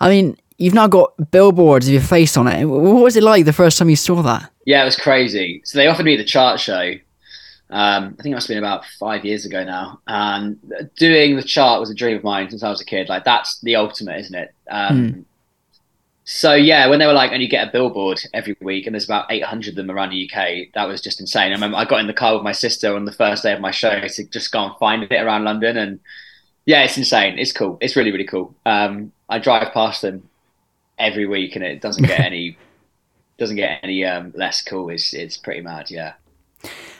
I 0.00 0.10
mean, 0.10 0.36
you've 0.58 0.74
now 0.74 0.86
got 0.86 1.30
billboards 1.30 1.86
of 1.86 1.94
your 1.94 2.02
face 2.02 2.36
on 2.36 2.48
it. 2.48 2.66
What 2.66 3.02
was 3.02 3.16
it 3.16 3.22
like 3.22 3.44
the 3.44 3.52
first 3.52 3.78
time 3.78 3.88
you 3.88 3.96
saw 3.96 4.22
that? 4.22 4.50
Yeah, 4.64 4.82
it 4.82 4.86
was 4.86 4.96
crazy. 4.96 5.62
So 5.64 5.78
they 5.78 5.86
offered 5.86 6.04
me 6.04 6.16
the 6.16 6.24
chart 6.24 6.60
show. 6.60 6.94
Um, 7.68 8.16
I 8.18 8.22
think 8.22 8.32
it 8.32 8.34
must 8.34 8.48
have 8.48 8.54
been 8.54 8.62
about 8.62 8.84
five 8.98 9.24
years 9.24 9.46
ago 9.46 9.64
now. 9.64 10.00
And 10.06 10.58
doing 10.96 11.36
the 11.36 11.42
chart 11.42 11.80
was 11.80 11.90
a 11.90 11.94
dream 11.94 12.16
of 12.16 12.24
mine 12.24 12.50
since 12.50 12.62
I 12.62 12.68
was 12.68 12.80
a 12.80 12.84
kid. 12.84 13.08
Like 13.08 13.24
that's 13.24 13.60
the 13.60 13.76
ultimate, 13.76 14.20
isn't 14.20 14.34
it? 14.34 14.54
Um, 14.70 15.24
So 16.28 16.54
yeah, 16.54 16.88
when 16.88 16.98
they 16.98 17.06
were 17.06 17.12
like, 17.12 17.30
and 17.30 17.40
you 17.40 17.48
get 17.48 17.68
a 17.68 17.70
billboard 17.70 18.20
every 18.34 18.56
week, 18.60 18.86
and 18.86 18.94
there's 18.94 19.04
about 19.04 19.30
800 19.30 19.70
of 19.70 19.74
them 19.76 19.90
around 19.90 20.10
the 20.10 20.28
UK, 20.28 20.72
that 20.74 20.88
was 20.88 21.00
just 21.00 21.20
insane. 21.20 21.52
I 21.52 21.54
remember 21.54 21.76
I 21.76 21.84
got 21.84 22.00
in 22.00 22.08
the 22.08 22.12
car 22.12 22.34
with 22.34 22.42
my 22.42 22.52
sister 22.52 22.94
on 22.94 23.04
the 23.04 23.12
first 23.12 23.44
day 23.44 23.52
of 23.52 23.60
my 23.60 23.70
show 23.70 24.00
to 24.00 24.24
just 24.24 24.50
go 24.50 24.64
and 24.64 24.76
find 24.78 25.04
it 25.04 25.12
around 25.12 25.44
London, 25.44 25.76
and 25.76 26.00
yeah, 26.64 26.82
it's 26.82 26.98
insane. 26.98 27.38
It's 27.38 27.52
cool. 27.52 27.78
It's 27.80 27.94
really 27.94 28.10
really 28.10 28.24
cool. 28.24 28.54
Um, 28.66 29.12
I 29.28 29.38
drive 29.38 29.72
past 29.72 30.02
them 30.02 30.28
every 30.98 31.26
week, 31.26 31.54
and 31.54 31.64
it 31.64 31.80
doesn't 31.80 32.04
get 32.04 32.20
any 32.32 32.58
doesn't 33.38 33.56
get 33.56 33.80
any 33.84 34.04
um, 34.04 34.32
less 34.36 34.62
cool. 34.62 34.90
It's 34.90 35.14
it's 35.14 35.36
pretty 35.36 35.60
mad. 35.60 35.90
Yeah. 35.90 36.14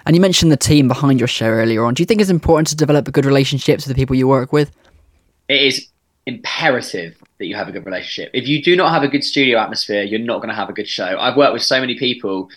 And 0.06 0.14
you 0.14 0.22
mentioned 0.22 0.52
the 0.52 0.56
team 0.56 0.86
behind 0.86 1.18
your 1.18 1.26
show 1.26 1.48
earlier 1.48 1.84
on. 1.84 1.94
Do 1.94 2.00
you 2.00 2.06
think 2.06 2.20
it's 2.20 2.30
important 2.30 2.68
to 2.68 2.76
develop 2.76 3.08
a 3.08 3.10
good 3.10 3.24
relationships 3.24 3.84
with 3.84 3.96
the 3.96 4.00
people 4.00 4.14
you 4.14 4.28
work 4.28 4.52
with? 4.52 4.70
it 5.48 5.62
is 5.62 5.88
imperative 6.26 7.16
that 7.38 7.46
you 7.46 7.54
have 7.54 7.68
a 7.68 7.72
good 7.72 7.86
relationship. 7.86 8.30
If 8.34 8.48
you 8.48 8.62
do 8.62 8.76
not 8.76 8.92
have 8.92 9.02
a 9.02 9.08
good 9.08 9.24
studio 9.24 9.58
atmosphere, 9.58 10.02
you're 10.02 10.20
not 10.20 10.38
going 10.38 10.48
to 10.48 10.54
have 10.54 10.68
a 10.68 10.72
good 10.72 10.88
show. 10.88 11.18
I've 11.18 11.36
worked 11.36 11.52
with 11.52 11.62
so 11.62 11.80
many 11.80 11.98
people, 11.98 12.48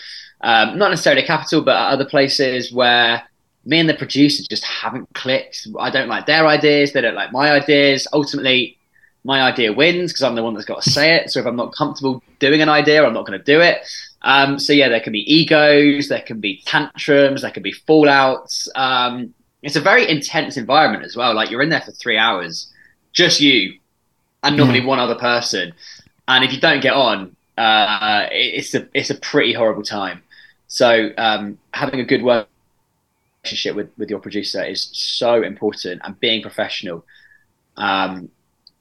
um, 0.42 0.78
not 0.78 0.90
necessarily 0.90 1.24
Capital, 1.24 1.62
but 1.62 1.76
other 1.76 2.06
places 2.06 2.72
where 2.74 3.24
me 3.66 3.80
and 3.80 3.90
the 3.90 3.94
producer 3.94 4.44
just 4.50 4.64
haven't 4.64 5.14
clicked. 5.14 5.68
I 5.80 5.90
don't 5.92 6.08
like 6.08 6.26
their 6.26 6.48
ideas. 6.48 6.94
They 6.94 7.02
don't 7.02 7.16
like 7.16 7.32
my 7.32 7.52
ideas. 7.52 8.08
Ultimately, 8.14 8.78
my 9.24 9.42
idea 9.42 9.74
wins 9.74 10.12
because 10.12 10.24
I'm 10.24 10.36
the 10.36 10.44
one 10.44 10.54
that's 10.54 10.66
got 10.66 10.82
to 10.82 10.90
say 10.90 11.16
it. 11.16 11.30
So 11.30 11.40
if 11.40 11.46
I'm 11.46 11.56
not 11.56 11.74
comfortable 11.76 12.24
doing 12.40 12.62
an 12.62 12.70
idea, 12.70 13.06
I'm 13.06 13.14
not 13.14 13.28
going 13.28 13.38
to 13.38 13.46
do 13.46 13.60
it. 13.62 13.86
Um, 14.22 14.60
so 14.60 14.74
yeah, 14.74 14.90
there 14.90 15.00
can 15.00 15.14
be 15.14 15.34
egos, 15.34 16.08
there 16.10 16.22
can 16.22 16.40
be 16.40 16.62
tantrums, 16.66 17.42
there 17.42 17.52
can 17.52 17.64
be 17.64 17.74
fallouts. 17.88 18.68
Um, 18.76 19.34
it's 19.62 19.76
a 19.76 19.82
very 19.82 20.10
intense 20.10 20.58
environment 20.58 21.04
as 21.04 21.16
well. 21.16 21.34
Like 21.34 21.52
you're 21.52 21.62
in 21.62 21.70
there 21.70 21.82
for 21.82 21.92
three 21.92 22.18
hours, 22.18 22.72
just 23.20 23.42
you, 23.42 23.78
and 24.44 24.56
normally 24.56 24.80
one 24.80 25.00
other 25.00 25.16
person. 25.16 25.74
And 26.28 26.44
if 26.46 26.54
you 26.54 26.60
don't 26.60 26.82
get 26.82 26.94
on, 26.94 27.36
uh, 27.58 28.28
it's 28.32 28.74
a 28.74 28.88
it's 28.94 29.10
a 29.10 29.16
pretty 29.16 29.54
horrible 29.54 29.84
time. 29.84 30.24
So 30.68 31.10
um, 31.18 31.58
having 31.74 32.00
a 32.00 32.06
good 32.06 32.24
relationship 32.24 33.76
with 33.76 33.90
with 33.98 34.10
your 34.10 34.20
producer 34.20 34.64
is 34.64 34.90
so 34.94 35.44
important, 35.44 36.02
and 36.04 36.20
being 36.20 36.42
professional. 36.42 37.06
Um, 37.76 38.30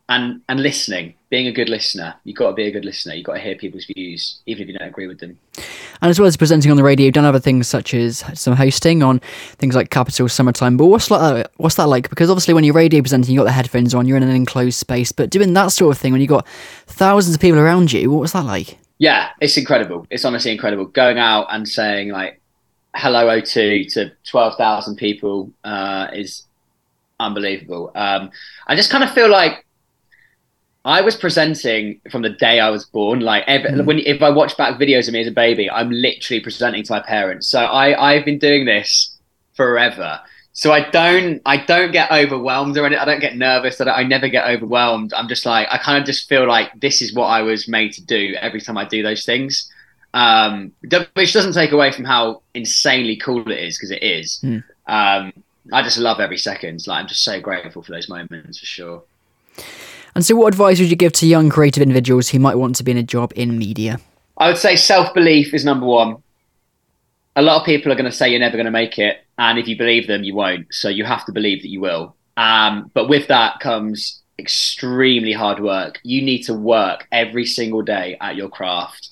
and 0.08 0.40
and 0.48 0.62
listening, 0.62 1.14
being 1.28 1.46
a 1.46 1.52
good 1.52 1.68
listener. 1.68 2.14
You've 2.24 2.36
got 2.36 2.48
to 2.48 2.54
be 2.54 2.66
a 2.66 2.70
good 2.70 2.84
listener. 2.84 3.14
You've 3.14 3.26
got 3.26 3.34
to 3.34 3.40
hear 3.40 3.54
people's 3.54 3.84
views, 3.84 4.40
even 4.46 4.62
if 4.62 4.68
you 4.68 4.78
don't 4.78 4.88
agree 4.88 5.06
with 5.06 5.20
them. 5.20 5.38
And 6.00 6.10
as 6.10 6.18
well 6.18 6.26
as 6.26 6.36
presenting 6.36 6.70
on 6.70 6.76
the 6.76 6.82
radio, 6.82 7.06
you've 7.06 7.14
done 7.14 7.24
other 7.24 7.40
things 7.40 7.68
such 7.68 7.92
as 7.92 8.24
some 8.34 8.56
hosting 8.56 9.02
on 9.02 9.20
things 9.56 9.74
like 9.74 9.90
Capital 9.90 10.28
Summertime. 10.28 10.76
But 10.76 10.86
what's 10.86 11.10
like 11.10 11.46
what's 11.56 11.74
that 11.74 11.88
like? 11.88 12.08
Because 12.08 12.30
obviously, 12.30 12.54
when 12.54 12.64
you're 12.64 12.74
radio 12.74 13.02
presenting, 13.02 13.34
you've 13.34 13.40
got 13.40 13.44
the 13.44 13.52
headphones 13.52 13.94
on, 13.94 14.06
you're 14.06 14.16
in 14.16 14.22
an 14.22 14.30
enclosed 14.30 14.78
space. 14.78 15.12
But 15.12 15.30
doing 15.30 15.52
that 15.54 15.72
sort 15.72 15.94
of 15.94 16.00
thing 16.00 16.12
when 16.12 16.20
you've 16.20 16.30
got 16.30 16.46
thousands 16.86 17.34
of 17.34 17.40
people 17.40 17.58
around 17.58 17.92
you, 17.92 18.10
what 18.10 18.20
was 18.20 18.32
that 18.32 18.44
like? 18.44 18.78
Yeah, 18.98 19.30
it's 19.40 19.56
incredible. 19.56 20.06
It's 20.10 20.24
honestly 20.24 20.52
incredible. 20.52 20.86
Going 20.86 21.18
out 21.18 21.46
and 21.50 21.68
saying 21.68 22.08
like 22.08 22.40
"Hello 22.94 23.26
O2" 23.26 23.92
to 23.92 24.12
twelve 24.24 24.56
thousand 24.56 24.96
people 24.96 25.52
uh, 25.64 26.08
is 26.14 26.46
unbelievable. 27.20 27.92
Um, 27.94 28.30
I 28.66 28.74
just 28.74 28.90
kind 28.90 29.04
of 29.04 29.10
feel 29.10 29.28
like 29.28 29.64
I 30.84 31.00
was 31.00 31.16
presenting 31.16 32.00
from 32.10 32.22
the 32.22 32.30
day 32.30 32.60
I 32.60 32.70
was 32.70 32.84
born. 32.84 33.20
Like 33.20 33.46
mm. 33.46 33.84
when 33.84 33.98
if 33.98 34.22
I 34.22 34.30
watch 34.30 34.56
back 34.56 34.78
videos 34.78 35.08
of 35.08 35.14
me 35.14 35.20
as 35.20 35.26
a 35.26 35.32
baby, 35.32 35.70
I'm 35.70 35.90
literally 35.90 36.40
presenting 36.40 36.82
to 36.84 36.92
my 36.92 37.00
parents. 37.00 37.48
So 37.48 37.60
I 37.60 38.12
I've 38.12 38.24
been 38.24 38.38
doing 38.38 38.64
this 38.64 39.16
forever. 39.54 40.20
So 40.52 40.72
I 40.72 40.88
don't 40.90 41.42
I 41.46 41.58
don't 41.58 41.92
get 41.92 42.10
overwhelmed 42.10 42.76
or 42.76 42.86
anything. 42.86 43.00
I 43.00 43.04
don't 43.04 43.20
get 43.20 43.36
nervous. 43.36 43.80
I, 43.80 43.84
don't, 43.84 43.96
I 43.96 44.02
never 44.02 44.28
get 44.28 44.48
overwhelmed. 44.48 45.12
I'm 45.14 45.28
just 45.28 45.46
like 45.46 45.68
I 45.70 45.78
kind 45.78 45.98
of 45.98 46.06
just 46.06 46.28
feel 46.28 46.48
like 46.48 46.72
this 46.80 47.02
is 47.02 47.14
what 47.14 47.26
I 47.26 47.42
was 47.42 47.68
made 47.68 47.92
to 47.94 48.04
do 48.04 48.34
every 48.40 48.60
time 48.60 48.78
I 48.78 48.84
do 48.84 49.02
those 49.02 49.24
things. 49.24 49.70
Um, 50.14 50.72
which 51.14 51.32
doesn't 51.32 51.52
take 51.52 51.72
away 51.72 51.92
from 51.92 52.06
how 52.06 52.42
insanely 52.54 53.16
cool 53.16 53.50
it 53.50 53.58
is 53.58 53.76
because 53.76 53.90
it 53.90 54.02
is. 54.02 54.40
Mm. 54.42 54.64
Um, 54.86 55.32
I 55.72 55.82
just 55.82 55.98
love 55.98 56.18
every 56.18 56.38
second. 56.38 56.86
Like 56.86 57.00
I'm 57.00 57.08
just 57.08 57.24
so 57.24 57.40
grateful 57.40 57.82
for 57.82 57.92
those 57.92 58.08
moments 58.08 58.58
for 58.58 58.66
sure. 58.66 59.02
And 60.18 60.26
so, 60.26 60.34
what 60.34 60.48
advice 60.48 60.80
would 60.80 60.90
you 60.90 60.96
give 60.96 61.12
to 61.12 61.28
young 61.28 61.48
creative 61.48 61.80
individuals 61.80 62.30
who 62.30 62.40
might 62.40 62.56
want 62.56 62.74
to 62.74 62.82
be 62.82 62.90
in 62.90 62.96
a 62.96 63.04
job 63.04 63.32
in 63.36 63.56
media? 63.56 64.00
I 64.36 64.48
would 64.48 64.58
say 64.58 64.74
self 64.74 65.14
belief 65.14 65.54
is 65.54 65.64
number 65.64 65.86
one. 65.86 66.24
A 67.36 67.42
lot 67.42 67.60
of 67.60 67.64
people 67.64 67.92
are 67.92 67.94
going 67.94 68.10
to 68.10 68.10
say 68.10 68.28
you're 68.28 68.40
never 68.40 68.56
going 68.56 68.64
to 68.64 68.72
make 68.72 68.98
it, 68.98 69.24
and 69.38 69.60
if 69.60 69.68
you 69.68 69.78
believe 69.78 70.08
them, 70.08 70.24
you 70.24 70.34
won't. 70.34 70.74
So 70.74 70.88
you 70.88 71.04
have 71.04 71.24
to 71.26 71.32
believe 71.32 71.62
that 71.62 71.68
you 71.68 71.80
will. 71.80 72.16
Um, 72.36 72.90
but 72.94 73.08
with 73.08 73.28
that 73.28 73.60
comes 73.60 74.20
extremely 74.40 75.32
hard 75.32 75.60
work. 75.60 76.00
You 76.02 76.20
need 76.20 76.42
to 76.46 76.52
work 76.52 77.06
every 77.12 77.46
single 77.46 77.82
day 77.82 78.16
at 78.20 78.34
your 78.34 78.48
craft. 78.48 79.10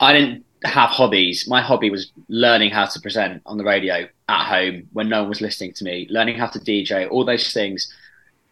I 0.00 0.12
didn't 0.12 0.44
have 0.64 0.90
hobbies. 0.90 1.46
My 1.46 1.60
hobby 1.60 1.88
was 1.88 2.10
learning 2.26 2.72
how 2.72 2.86
to 2.86 3.00
present 3.00 3.42
on 3.46 3.58
the 3.58 3.64
radio 3.64 4.08
at 4.28 4.48
home 4.48 4.88
when 4.92 5.08
no 5.08 5.20
one 5.20 5.28
was 5.28 5.40
listening 5.40 5.72
to 5.74 5.84
me, 5.84 6.08
learning 6.10 6.36
how 6.36 6.48
to 6.48 6.58
DJ, 6.58 7.08
all 7.08 7.24
those 7.24 7.52
things. 7.52 7.94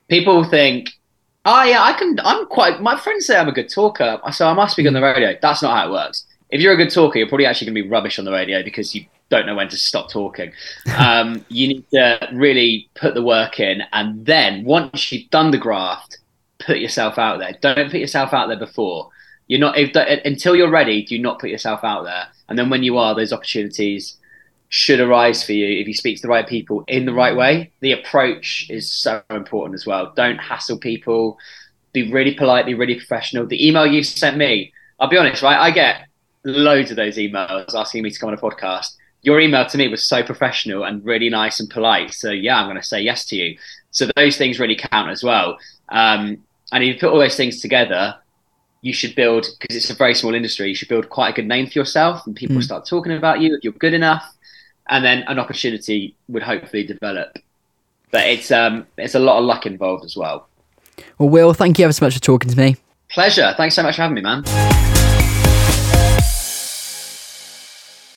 People 0.06 0.44
think 0.44 0.90
Oh 1.44 1.62
yeah, 1.62 1.82
I 1.82 1.92
can. 1.92 2.18
I'm 2.24 2.46
quite. 2.46 2.80
My 2.80 2.98
friends 2.98 3.26
say 3.26 3.36
I'm 3.38 3.48
a 3.48 3.52
good 3.52 3.68
talker, 3.68 4.18
so 4.32 4.48
I 4.48 4.54
must 4.54 4.72
speak 4.72 4.86
on 4.86 4.94
the 4.94 5.02
radio. 5.02 5.36
That's 5.40 5.62
not 5.62 5.76
how 5.76 5.88
it 5.88 5.92
works. 5.92 6.24
If 6.50 6.60
you're 6.60 6.72
a 6.72 6.76
good 6.76 6.90
talker, 6.90 7.18
you're 7.18 7.28
probably 7.28 7.46
actually 7.46 7.66
going 7.66 7.76
to 7.76 7.82
be 7.82 7.88
rubbish 7.88 8.18
on 8.18 8.24
the 8.24 8.32
radio 8.32 8.62
because 8.62 8.94
you 8.94 9.04
don't 9.28 9.44
know 9.46 9.54
when 9.54 9.68
to 9.68 9.76
stop 9.76 10.10
talking. 10.10 10.52
Um, 10.96 11.44
you 11.48 11.68
need 11.68 11.84
to 11.90 12.28
really 12.32 12.88
put 12.94 13.14
the 13.14 13.22
work 13.22 13.60
in, 13.60 13.82
and 13.92 14.24
then 14.24 14.64
once 14.64 15.12
you've 15.12 15.28
done 15.30 15.50
the 15.50 15.58
graft, 15.58 16.18
put 16.60 16.78
yourself 16.78 17.18
out 17.18 17.38
there. 17.40 17.52
Don't 17.60 17.90
put 17.90 18.00
yourself 18.00 18.32
out 18.32 18.46
there 18.46 18.58
before. 18.58 19.10
You're 19.46 19.60
not 19.60 19.76
if, 19.76 19.94
until 20.24 20.56
you're 20.56 20.70
ready. 20.70 21.04
Do 21.04 21.18
not 21.18 21.40
put 21.40 21.50
yourself 21.50 21.84
out 21.84 22.04
there, 22.04 22.28
and 22.48 22.58
then 22.58 22.70
when 22.70 22.82
you 22.82 22.96
are, 22.96 23.14
those 23.14 23.32
opportunities 23.32 24.16
should 24.74 24.98
arise 24.98 25.44
for 25.44 25.52
you 25.52 25.80
if 25.80 25.86
you 25.86 25.94
speak 25.94 26.16
to 26.16 26.22
the 26.22 26.28
right 26.28 26.48
people 26.48 26.82
in 26.88 27.04
the 27.04 27.12
right 27.12 27.36
way. 27.36 27.70
The 27.78 27.92
approach 27.92 28.66
is 28.68 28.90
so 28.90 29.22
important 29.30 29.76
as 29.76 29.86
well. 29.86 30.12
Don't 30.16 30.38
hassle 30.38 30.78
people. 30.78 31.38
Be 31.92 32.10
really 32.10 32.34
polite. 32.34 32.66
Be 32.66 32.74
really 32.74 32.96
professional. 32.96 33.46
The 33.46 33.68
email 33.68 33.86
you 33.86 34.02
sent 34.02 34.36
me, 34.36 34.72
I'll 34.98 35.08
be 35.08 35.16
honest, 35.16 35.44
right? 35.44 35.56
I 35.56 35.70
get 35.70 36.08
loads 36.42 36.90
of 36.90 36.96
those 36.96 37.18
emails 37.18 37.72
asking 37.72 38.02
me 38.02 38.10
to 38.10 38.18
come 38.18 38.30
on 38.30 38.34
a 38.34 38.36
podcast. 38.36 38.96
Your 39.22 39.38
email 39.38 39.64
to 39.64 39.78
me 39.78 39.86
was 39.86 40.04
so 40.04 40.24
professional 40.24 40.82
and 40.82 41.04
really 41.04 41.30
nice 41.30 41.60
and 41.60 41.70
polite. 41.70 42.12
So 42.12 42.32
yeah, 42.32 42.58
I'm 42.58 42.66
going 42.66 42.76
to 42.76 42.82
say 42.82 43.00
yes 43.00 43.26
to 43.26 43.36
you. 43.36 43.56
So 43.92 44.08
those 44.16 44.36
things 44.36 44.58
really 44.58 44.76
count 44.76 45.08
as 45.08 45.22
well. 45.22 45.56
Um, 45.90 46.42
and 46.72 46.82
if 46.82 46.94
you 46.94 46.98
put 46.98 47.10
all 47.10 47.20
those 47.20 47.36
things 47.36 47.60
together, 47.60 48.16
you 48.82 48.92
should 48.92 49.14
build 49.14 49.46
because 49.60 49.76
it's 49.76 49.88
a 49.88 49.94
very 49.94 50.16
small 50.16 50.34
industry. 50.34 50.68
You 50.68 50.74
should 50.74 50.88
build 50.88 51.10
quite 51.10 51.28
a 51.28 51.32
good 51.32 51.46
name 51.46 51.68
for 51.68 51.78
yourself, 51.78 52.26
and 52.26 52.34
people 52.34 52.56
mm. 52.56 52.62
start 52.64 52.86
talking 52.86 53.12
about 53.12 53.40
you 53.40 53.54
if 53.54 53.62
you're 53.62 53.72
good 53.72 53.94
enough 53.94 54.33
and 54.88 55.04
then 55.04 55.24
an 55.26 55.38
opportunity 55.38 56.14
would 56.28 56.42
hopefully 56.42 56.84
develop. 56.86 57.38
But 58.10 58.26
it's 58.28 58.50
um, 58.50 58.86
it's 58.96 59.14
a 59.14 59.18
lot 59.18 59.38
of 59.38 59.44
luck 59.44 59.66
involved 59.66 60.04
as 60.04 60.16
well. 60.16 60.48
Well, 61.18 61.28
Will, 61.28 61.54
thank 61.54 61.78
you 61.78 61.84
ever 61.84 61.92
so 61.92 62.04
much 62.04 62.14
for 62.14 62.20
talking 62.20 62.50
to 62.50 62.56
me. 62.56 62.76
Pleasure. 63.10 63.54
Thanks 63.56 63.74
so 63.74 63.82
much 63.82 63.96
for 63.96 64.02
having 64.02 64.14
me, 64.14 64.22
man. 64.22 64.44